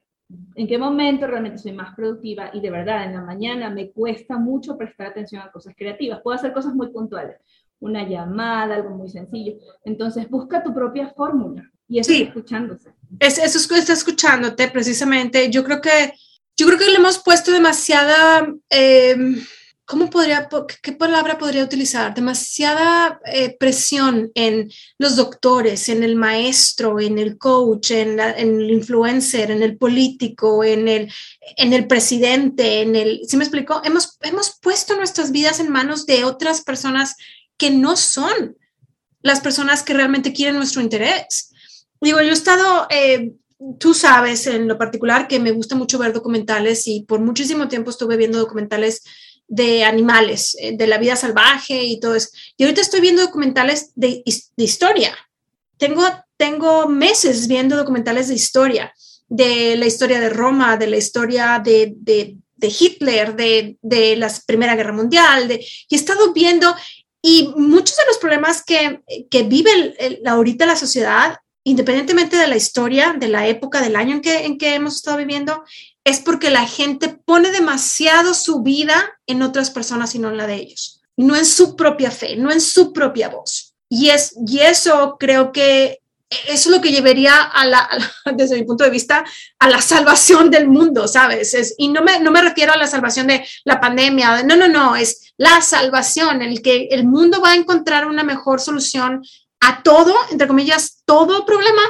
¿en 0.55 0.67
qué 0.67 0.77
momento 0.77 1.25
realmente 1.25 1.57
soy 1.57 1.71
más 1.71 1.95
productiva? 1.95 2.49
Y 2.53 2.59
de 2.59 2.69
verdad, 2.69 3.05
en 3.05 3.13
la 3.13 3.21
mañana 3.21 3.69
me 3.69 3.91
cuesta 3.91 4.37
mucho 4.37 4.77
prestar 4.77 5.07
atención 5.07 5.41
a 5.41 5.51
cosas 5.51 5.73
creativas. 5.75 6.21
Puedo 6.21 6.35
hacer 6.35 6.53
cosas 6.53 6.75
muy 6.75 6.89
puntuales 6.89 7.37
una 7.79 8.07
llamada, 8.07 8.75
algo 8.75 8.91
muy 8.91 9.09
sencillo. 9.09 9.57
Entonces, 9.83 10.29
busca 10.29 10.63
tu 10.63 10.73
propia 10.73 11.13
fórmula 11.15 11.69
y 11.87 11.99
eso 11.99 12.11
sí. 12.11 12.23
escuchándose. 12.23 12.93
Es, 13.19 13.37
eso 13.37 13.57
es, 13.57 13.71
está 13.71 13.93
escuchándote 13.93 14.67
precisamente. 14.69 15.49
Yo 15.49 15.63
creo 15.63 15.81
que, 15.81 16.13
yo 16.55 16.67
creo 16.67 16.77
que 16.77 16.85
le 16.85 16.95
hemos 16.95 17.19
puesto 17.19 17.51
demasiada... 17.51 18.47
Eh, 18.69 19.15
¿cómo 19.87 20.09
podría, 20.09 20.49
qué 20.81 20.91
palabra 20.91 21.37
podría 21.37 21.63
utilizar? 21.63 22.13
Demasiada 22.13 23.21
eh, 23.25 23.55
presión 23.57 24.29
en 24.35 24.69
los 24.97 25.15
doctores, 25.15 25.87
en 25.87 26.03
el 26.03 26.17
maestro, 26.17 26.99
en 26.99 27.17
el 27.17 27.37
coach, 27.37 27.91
en, 27.91 28.19
el 28.19 28.69
influencer, 28.69 29.49
en 29.49 29.63
el 29.63 29.77
político, 29.77 30.63
en 30.63 30.89
el, 30.89 31.11
en 31.55 31.71
el 31.71 31.87
presidente, 31.87 32.81
en 32.81 32.97
el, 32.97 33.21
¿sí 33.27 33.37
me 33.37 33.45
explico? 33.45 33.81
Hemos, 33.85 34.17
hemos 34.21 34.59
puesto 34.61 34.97
nuestras 34.97 35.31
vidas 35.31 35.61
en 35.61 35.71
manos 35.71 36.05
de 36.05 36.25
otras 36.25 36.61
personas 36.61 37.15
que 37.57 37.71
no 37.71 37.95
son 37.97 38.57
las 39.21 39.41
personas 39.41 39.83
que 39.83 39.93
realmente 39.93 40.33
quieren 40.33 40.55
nuestro 40.55 40.81
interés. 40.81 41.51
Digo, 42.01 42.21
yo 42.21 42.29
he 42.29 42.33
estado... 42.33 42.87
Eh, 42.89 43.33
tú 43.79 43.93
sabes 43.93 44.45
en 44.47 44.67
lo 44.67 44.77
particular 44.77 45.27
que 45.27 45.39
me 45.39 45.51
gusta 45.51 45.75
mucho 45.75 45.97
ver 45.97 46.13
documentales 46.13 46.87
y 46.87 47.01
por 47.01 47.19
muchísimo 47.19 47.67
tiempo 47.67 47.89
estuve 47.89 48.15
viendo 48.15 48.37
documentales 48.37 49.03
de 49.47 49.83
animales, 49.83 50.55
eh, 50.59 50.75
de 50.75 50.87
la 50.87 50.97
vida 50.97 51.15
salvaje 51.15 51.83
y 51.83 51.99
todo 51.99 52.15
eso. 52.15 52.29
Y 52.57 52.63
ahorita 52.63 52.81
estoy 52.81 53.01
viendo 53.01 53.21
documentales 53.21 53.91
de, 53.95 54.21
historia. 54.57 55.17
Tengo, 55.77 56.03
tengo 56.35 56.87
meses 56.87 57.47
viendo 57.47 57.77
documentales 57.77 58.27
de 58.27 58.35
historia, 58.35 58.93
de 59.27 59.75
la 59.77 59.85
historia 59.85 60.19
de 60.19 60.29
Roma, 60.29 60.77
de 60.77 60.87
la 60.87 60.97
historia 60.97 61.61
de, 61.63 61.95
Hitler, 62.61 63.35
de, 63.35 63.77
de, 63.81 64.15
la 64.17 64.31
Primera 64.45 64.75
Guerra 64.75 64.93
Mundial, 64.93 65.47
de, 65.47 65.65
y 65.89 65.95
he 65.95 65.97
estado 65.97 66.33
viendo, 66.33 66.75
y 67.21 67.53
muchos 67.55 67.97
de 67.97 68.05
los 68.07 68.17
problemas 68.17 68.63
que, 68.63 69.01
que 69.29 69.43
vive 69.43 69.95
ahorita 70.25 70.65
la 70.65 70.75
sociedad, 70.75 71.37
independientemente 71.63 72.37
de 72.37 72.47
la 72.47 72.55
historia, 72.55 73.15
de 73.17 73.27
la 73.27 73.47
época, 73.47 73.81
del 73.81 73.95
año 73.95 74.15
en 74.15 74.21
que, 74.21 74.45
en 74.45 74.57
que 74.57 74.75
hemos 74.75 74.95
estado 74.95 75.17
viviendo, 75.17 75.63
es 76.03 76.19
porque 76.19 76.49
la 76.49 76.65
gente 76.65 77.09
pone 77.09 77.51
demasiado 77.51 78.33
su 78.33 78.61
vida 78.61 79.19
en 79.25 79.41
otras 79.41 79.71
personas 79.71 80.15
y 80.15 80.19
no 80.19 80.29
en 80.29 80.37
la 80.37 80.47
de 80.47 80.55
ellos, 80.55 81.01
no 81.17 81.35
en 81.35 81.45
su 81.45 81.75
propia 81.75 82.11
fe, 82.11 82.37
no 82.37 82.51
en 82.51 82.61
su 82.61 82.93
propia 82.93 83.29
voz. 83.29 83.73
Y, 83.89 84.09
es, 84.09 84.35
y 84.47 84.59
eso 84.59 85.17
creo 85.19 85.51
que 85.51 85.99
eso 86.29 86.69
es 86.69 86.75
lo 86.75 86.81
que 86.81 86.91
llevaría 86.91 87.41
a 87.41 87.65
la, 87.65 87.89
desde 88.35 88.55
mi 88.57 88.63
punto 88.63 88.83
de 88.83 88.89
vista, 88.89 89.23
a 89.59 89.69
la 89.69 89.81
salvación 89.81 90.49
del 90.49 90.67
mundo, 90.67 91.07
¿sabes? 91.07 91.53
Es, 91.53 91.75
y 91.77 91.87
no 91.87 92.01
me, 92.01 92.19
no 92.19 92.31
me 92.31 92.41
refiero 92.41 92.73
a 92.73 92.77
la 92.77 92.87
salvación 92.87 93.27
de 93.27 93.45
la 93.63 93.79
pandemia, 93.79 94.43
no, 94.43 94.55
no, 94.55 94.67
no, 94.67 94.95
es 94.95 95.33
la 95.37 95.61
salvación, 95.61 96.41
el 96.41 96.61
que 96.61 96.87
el 96.91 97.05
mundo 97.05 97.41
va 97.41 97.51
a 97.51 97.55
encontrar 97.55 98.07
una 98.07 98.23
mejor 98.23 98.59
solución 98.59 99.23
a 99.59 99.83
todo, 99.83 100.15
entre 100.31 100.47
comillas, 100.47 101.01
todo 101.05 101.45
problema, 101.45 101.81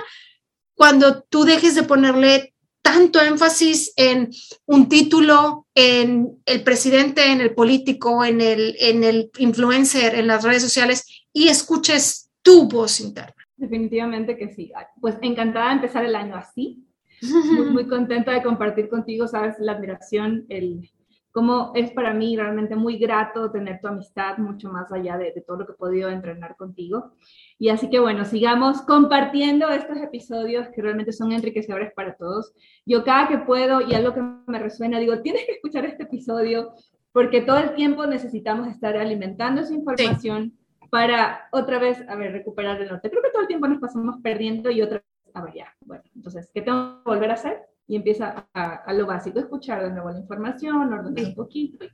cuando 0.76 1.24
tú 1.24 1.44
dejes 1.44 1.76
de 1.76 1.84
ponerle 1.84 2.54
tanto 2.82 3.20
énfasis 3.20 3.92
en 3.98 4.32
un 4.66 4.88
título, 4.88 5.68
en 5.76 6.42
el 6.46 6.64
presidente, 6.64 7.32
en 7.32 7.42
el 7.42 7.54
político, 7.54 8.24
en 8.24 8.40
el, 8.40 8.78
en 8.80 9.04
el 9.04 9.30
influencer, 9.40 10.16
en 10.16 10.28
las 10.28 10.44
redes 10.44 10.62
sociales 10.62 11.06
y 11.34 11.50
escuches 11.50 12.30
tu 12.42 12.70
voz 12.70 13.02
interna. 13.02 13.47
Definitivamente 13.58 14.38
que 14.38 14.50
sí. 14.50 14.72
Pues 15.02 15.18
encantada 15.22 15.70
de 15.70 15.76
empezar 15.76 16.06
el 16.06 16.16
año 16.16 16.36
así. 16.36 16.86
Muy, 17.22 17.70
muy 17.72 17.88
contenta 17.88 18.32
de 18.32 18.44
compartir 18.44 18.90
contigo, 18.90 19.28
sabes, 19.28 19.56
la 19.60 19.74
admiración, 19.74 20.46
el, 20.50 20.90
cómo 21.38 21.72
es 21.76 21.92
para 21.92 22.16
mí 22.16 22.36
realmente 22.36 22.76
muy 22.76 22.98
grato 22.98 23.52
tener 23.52 23.80
tu 23.80 23.88
amistad 23.88 24.40
mucho 24.40 24.72
más 24.72 24.92
allá 24.92 25.20
de, 25.20 25.32
todo 25.46 25.58
lo 25.58 25.66
que 25.68 25.74
he 25.74 25.76
podido 25.76 26.10
entrenar 26.10 26.56
contigo. 26.56 27.14
Y 27.60 27.70
así 27.70 27.92
que 27.92 28.00
bueno, 28.00 28.26
sigamos 28.26 28.82
compartiendo 28.82 29.70
estos 29.70 29.98
episodios 29.98 30.68
que 30.70 30.82
realmente 30.82 31.12
son 31.12 31.32
enriquecedores 31.32 31.94
para 31.94 32.16
todos. 32.16 32.54
Yo 32.88 33.04
cada 33.04 33.28
que 33.28 33.38
puedo 33.38 33.82
y 33.82 33.94
algo 33.94 34.16
que 34.16 34.22
me 34.48 34.58
resuena, 34.58 35.00
digo, 35.00 35.22
tienes 35.22 35.46
que 35.46 35.52
escuchar 35.52 35.86
este 35.86 36.06
episodio 36.06 36.74
porque 37.12 37.42
todo 37.42 37.60
el 37.60 37.76
tiempo 37.76 38.08
necesitamos 38.08 38.68
estar 38.70 38.98
alimentando 38.98 39.62
esa 39.62 39.76
información 39.76 40.58
para 40.90 41.48
otra 41.52 41.80
vez, 41.80 42.04
a 42.08 42.16
ver, 42.16 42.32
recuperar 42.32 42.82
el 42.82 42.90
norte. 42.90 43.10
Creo 43.10 43.22
que 43.22 43.32
todo 43.32 43.42
el 43.42 43.48
tiempo 43.48 43.68
nos 43.68 43.80
pasamos 43.80 44.18
perdiendo 44.22 44.72
y 44.72 44.82
otra 44.82 44.98
vez, 44.98 45.36
a 45.36 45.44
ver, 45.44 45.54
ya, 45.54 45.76
bueno, 45.86 46.04
entonces, 46.16 46.50
¿qué 46.54 46.62
tengo 46.62 47.04
que 47.04 47.10
volver 47.10 47.32
a 47.32 47.36
hacer? 47.36 47.68
y 47.88 47.96
empieza 47.96 48.48
a, 48.54 48.94
lo 48.94 49.06
básico, 49.06 49.40
escuchar 49.40 49.84
de 49.84 49.92
nuevo 49.92 50.12
la 50.12 50.20
información, 50.20 50.94
ordenar 50.94 51.26
un 51.26 51.36
poquito, 51.36 51.86
y 51.86 51.90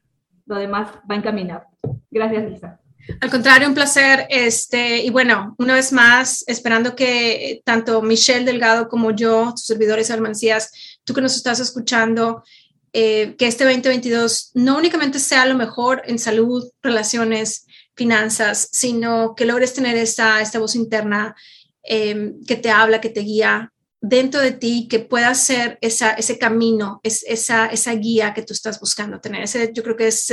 lo 0.46 0.56
demás 0.56 0.90
va 1.10 1.16
encaminado. 1.16 1.64
Gracias, 2.10 2.50
Lisa. 2.50 2.80
Al 3.22 3.30
contrario, 3.30 3.68
un 3.68 3.74
placer. 3.74 4.26
Este, 4.30 5.04
y 5.04 5.10
bueno, 5.10 5.56
una 5.60 5.76
vez 5.76 5.92
más, 5.92 6.44
esperando 6.48 6.96
que 6.96 7.62
tanto 7.64 8.02
Michelle 8.02 8.46
Delgado 8.46 8.88
como 8.88 9.12
yo, 9.12 9.52
tus 9.52 9.66
servidores 9.66 10.10
Almancías, 10.10 11.00
tú 11.04 11.14
que 11.14 11.22
nos 11.22 11.36
estás 11.36 11.60
escuchando, 11.60 12.44
eh, 12.92 13.36
que 13.38 13.48
este 13.48 13.66
2022 13.66 14.52
no 14.56 14.78
únicamente 14.78 15.20
sea 15.20 15.46
lo 15.46 15.56
mejor 15.56 16.02
en 16.06 16.18
salud, 16.18 16.72
relaciones, 16.82 17.68
finanzas, 17.96 18.70
sino 18.72 19.36
que 19.36 19.46
logres 19.46 19.74
tener 19.74 19.96
esta, 19.98 20.42
esta 20.42 20.60
voz 20.60 20.76
interna 20.76 21.36
eh, 21.84 22.34
que 22.48 22.56
te 22.56 22.70
habla, 22.70 23.02
que 23.02 23.10
te 23.10 23.22
guía, 23.22 23.74
dentro 24.02 24.42
de 24.42 24.52
ti 24.52 24.88
que 24.90 25.00
pueda 25.00 25.34
ser 25.34 25.78
esa, 25.82 26.12
ese 26.12 26.38
camino, 26.38 27.00
es, 27.04 27.24
esa, 27.28 27.68
esa 27.68 27.94
guía 27.94 28.34
que 28.34 28.42
tú 28.42 28.54
estás 28.54 28.80
buscando 28.80 29.22
tener. 29.22 29.44
Ese, 29.44 29.72
yo 29.74 29.82
creo 29.82 29.96
que 29.96 30.08
es 30.08 30.30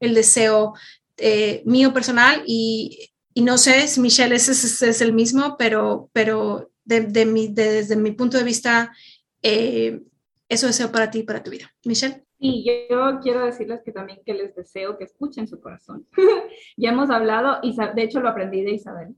el 0.00 0.14
deseo 0.14 0.74
eh, 1.16 1.62
mío 1.64 1.94
personal 1.94 2.42
y, 2.46 3.10
y, 3.32 3.40
no 3.40 3.56
sé 3.56 3.88
si 3.88 4.00
Michelle 4.00 4.34
es 4.36 5.00
el 5.00 5.14
mismo, 5.14 5.56
pero, 5.56 6.10
pero 6.12 6.70
mi, 6.84 7.48
desde 7.48 7.96
mi 7.96 8.12
punto 8.12 8.36
de 8.36 8.44
vista, 8.44 8.92
eh, 9.42 10.02
eso 10.48 10.66
deseo 10.66 10.92
para 10.92 11.10
ti 11.10 11.20
y 11.20 11.22
para 11.22 11.42
tu 11.42 11.50
vida. 11.50 11.72
Michelle. 11.84 12.25
Sí, 12.38 12.64
yo, 12.90 13.20
quiero 13.20 13.44
decirles 13.44 13.82
que 13.82 13.92
también 13.92 14.20
que 14.24 14.34
les 14.34 14.54
deseo 14.54 14.98
que 14.98 15.04
escuchen 15.04 15.46
su 15.48 15.60
corazón. 15.60 16.06
ya 16.76 16.90
hemos 16.90 17.10
hablado, 17.10 17.58
y 17.62 17.74
de 17.76 18.02
hecho 18.02 18.20
lo 18.20 18.28
aprendí 18.28 18.62
de 18.62 18.72
Isabel, 18.72 19.14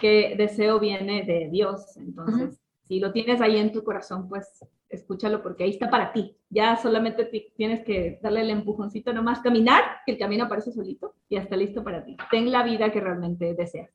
que 0.00 0.34
deseo 0.36 0.78
viene 0.80 1.24
de 1.24 1.48
Dios, 1.50 1.96
entonces 1.96 2.60
si 2.86 3.00
lo 3.00 3.12
tienes 3.12 3.40
ahí 3.40 3.56
en 3.56 3.72
tu 3.72 3.82
corazón, 3.82 4.28
pues 4.28 4.64
escúchalo 4.88 5.42
porque 5.42 5.64
ahí 5.64 5.70
está 5.70 5.90
para 5.90 6.12
ti. 6.12 6.36
Ya 6.48 6.76
solamente 6.76 7.24
tienes 7.56 7.84
que 7.84 8.20
darle 8.22 8.42
el 8.42 8.50
empujoncito 8.50 9.12
nomás, 9.12 9.40
caminar, 9.40 9.82
que 10.04 10.12
el 10.12 10.18
camino 10.18 10.44
aparece 10.44 10.72
solito 10.72 11.14
y 11.28 11.34
ya 11.34 11.42
está 11.42 11.56
listo 11.56 11.82
para 11.82 12.04
ti. 12.04 12.16
Ten 12.30 12.50
la 12.52 12.62
vida 12.62 12.92
que 12.92 13.00
realmente 13.00 13.54
deseas. 13.54 13.90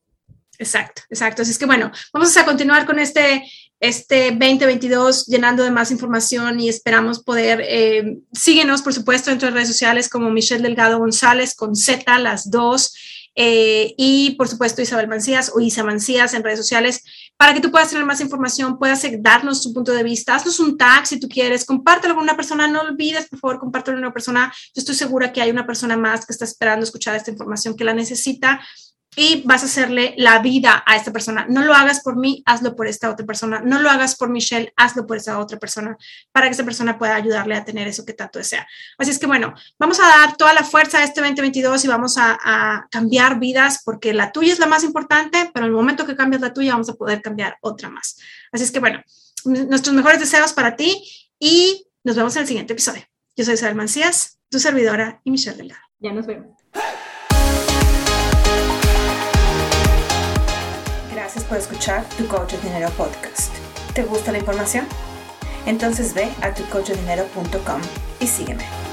Exacto, 0.59 1.03
exacto. 1.09 1.41
Así 1.41 1.51
es 1.51 1.57
que 1.57 1.65
bueno, 1.65 1.89
vamos 2.13 2.35
a 2.35 2.45
continuar 2.45 2.85
con 2.85 2.99
este, 2.99 3.43
este 3.81 4.29
2022 4.29 5.25
llenando 5.25 5.63
de 5.63 5.71
más 5.71 5.89
información 5.89 6.59
y 6.59 6.69
esperamos 6.69 7.23
poder, 7.23 7.61
eh, 7.67 8.19
síguenos 8.31 8.83
por 8.83 8.93
supuesto 8.93 9.31
en 9.31 9.35
nuestras 9.35 9.53
redes 9.53 9.69
sociales 9.69 10.07
como 10.07 10.29
Michelle 10.29 10.61
Delgado 10.61 10.99
González 10.99 11.55
con 11.55 11.75
Z, 11.75 12.19
las 12.19 12.49
dos. 12.49 12.93
Eh, 13.33 13.95
y 13.97 14.31
por 14.31 14.49
supuesto 14.49 14.81
Isabel 14.81 15.07
Mancías 15.07 15.53
o 15.55 15.61
Isa 15.61 15.85
Mancías 15.85 16.33
en 16.33 16.43
redes 16.43 16.59
sociales 16.59 17.01
para 17.37 17.53
que 17.53 17.61
tú 17.61 17.71
puedas 17.71 17.89
tener 17.89 18.05
más 18.05 18.19
información, 18.19 18.77
puedas 18.77 19.03
darnos 19.19 19.63
tu 19.63 19.73
punto 19.73 19.93
de 19.93 20.03
vista, 20.03 20.35
haznos 20.35 20.59
un 20.59 20.77
tag 20.77 21.07
si 21.07 21.17
tú 21.17 21.29
quieres, 21.29 21.63
compártelo 21.63 22.13
con 22.13 22.23
una 22.23 22.35
persona, 22.35 22.67
no 22.67 22.81
olvides 22.81 23.29
por 23.29 23.39
favor 23.39 23.59
compártelo 23.59 23.95
con 23.95 24.03
una 24.03 24.13
persona, 24.13 24.53
yo 24.75 24.81
estoy 24.81 24.95
segura 24.95 25.31
que 25.31 25.41
hay 25.41 25.49
una 25.49 25.65
persona 25.65 25.95
más 25.95 26.25
que 26.25 26.33
está 26.33 26.43
esperando 26.43 26.83
escuchar 26.83 27.15
esta 27.15 27.31
información 27.31 27.77
que 27.77 27.85
la 27.85 27.93
necesita 27.93 28.59
y 29.15 29.43
vas 29.45 29.63
a 29.63 29.65
hacerle 29.65 30.13
la 30.17 30.39
vida 30.39 30.83
a 30.85 30.95
esta 30.95 31.11
persona. 31.11 31.45
No 31.49 31.63
lo 31.63 31.73
hagas 31.73 32.01
por 32.01 32.15
mí, 32.15 32.41
hazlo 32.45 32.75
por 32.75 32.87
esta 32.87 33.09
otra 33.09 33.25
persona. 33.25 33.61
No 33.61 33.81
lo 33.81 33.89
hagas 33.89 34.15
por 34.15 34.29
Michelle, 34.29 34.71
hazlo 34.77 35.05
por 35.05 35.17
esa 35.17 35.37
otra 35.39 35.59
persona, 35.59 35.97
para 36.31 36.47
que 36.47 36.53
esa 36.53 36.63
persona 36.63 36.97
pueda 36.97 37.15
ayudarle 37.15 37.55
a 37.55 37.65
tener 37.65 37.87
eso 37.87 38.05
que 38.05 38.13
tanto 38.13 38.39
desea. 38.39 38.65
Así 38.97 39.11
es 39.11 39.19
que 39.19 39.27
bueno, 39.27 39.53
vamos 39.77 39.99
a 39.99 40.07
dar 40.07 40.37
toda 40.37 40.53
la 40.53 40.63
fuerza 40.63 40.99
a 40.99 41.03
este 41.03 41.21
2022 41.21 41.83
y 41.83 41.87
vamos 41.87 42.17
a, 42.17 42.37
a 42.41 42.87
cambiar 42.89 43.37
vidas, 43.39 43.81
porque 43.83 44.13
la 44.13 44.31
tuya 44.31 44.53
es 44.53 44.59
la 44.59 44.67
más 44.67 44.83
importante, 44.83 45.51
pero 45.53 45.65
en 45.65 45.71
el 45.71 45.75
momento 45.75 46.05
que 46.05 46.15
cambias 46.15 46.41
la 46.41 46.53
tuya, 46.53 46.71
vamos 46.71 46.89
a 46.89 46.93
poder 46.93 47.21
cambiar 47.21 47.57
otra 47.61 47.89
más. 47.89 48.17
Así 48.51 48.63
es 48.63 48.71
que 48.71 48.79
bueno, 48.79 49.03
nuestros 49.45 49.93
mejores 49.93 50.19
deseos 50.19 50.53
para 50.53 50.75
ti 50.75 51.03
y 51.37 51.87
nos 52.03 52.15
vemos 52.15 52.35
en 52.35 52.43
el 52.43 52.47
siguiente 52.47 52.73
episodio. 52.73 53.03
Yo 53.35 53.43
soy 53.43 53.55
Isabel 53.55 53.75
Mancías, 53.75 54.39
tu 54.49 54.59
servidora 54.59 55.21
y 55.23 55.31
Michelle 55.31 55.57
Delgado. 55.57 55.81
Ya 55.99 56.13
nos 56.13 56.25
vemos. 56.25 56.60
Gracias 61.33 61.49
por 61.49 61.57
escuchar 61.59 62.03
Tu 62.17 62.27
Coach 62.27 62.51
de 62.51 62.57
Dinero 62.57 62.89
Podcast. 62.97 63.53
¿Te 63.93 64.03
gusta 64.03 64.33
la 64.33 64.39
información? 64.39 64.85
Entonces 65.65 66.13
ve 66.13 66.27
a 66.41 66.53
tucoachdinero.com 66.53 67.81
y 68.19 68.27
sígueme. 68.27 68.90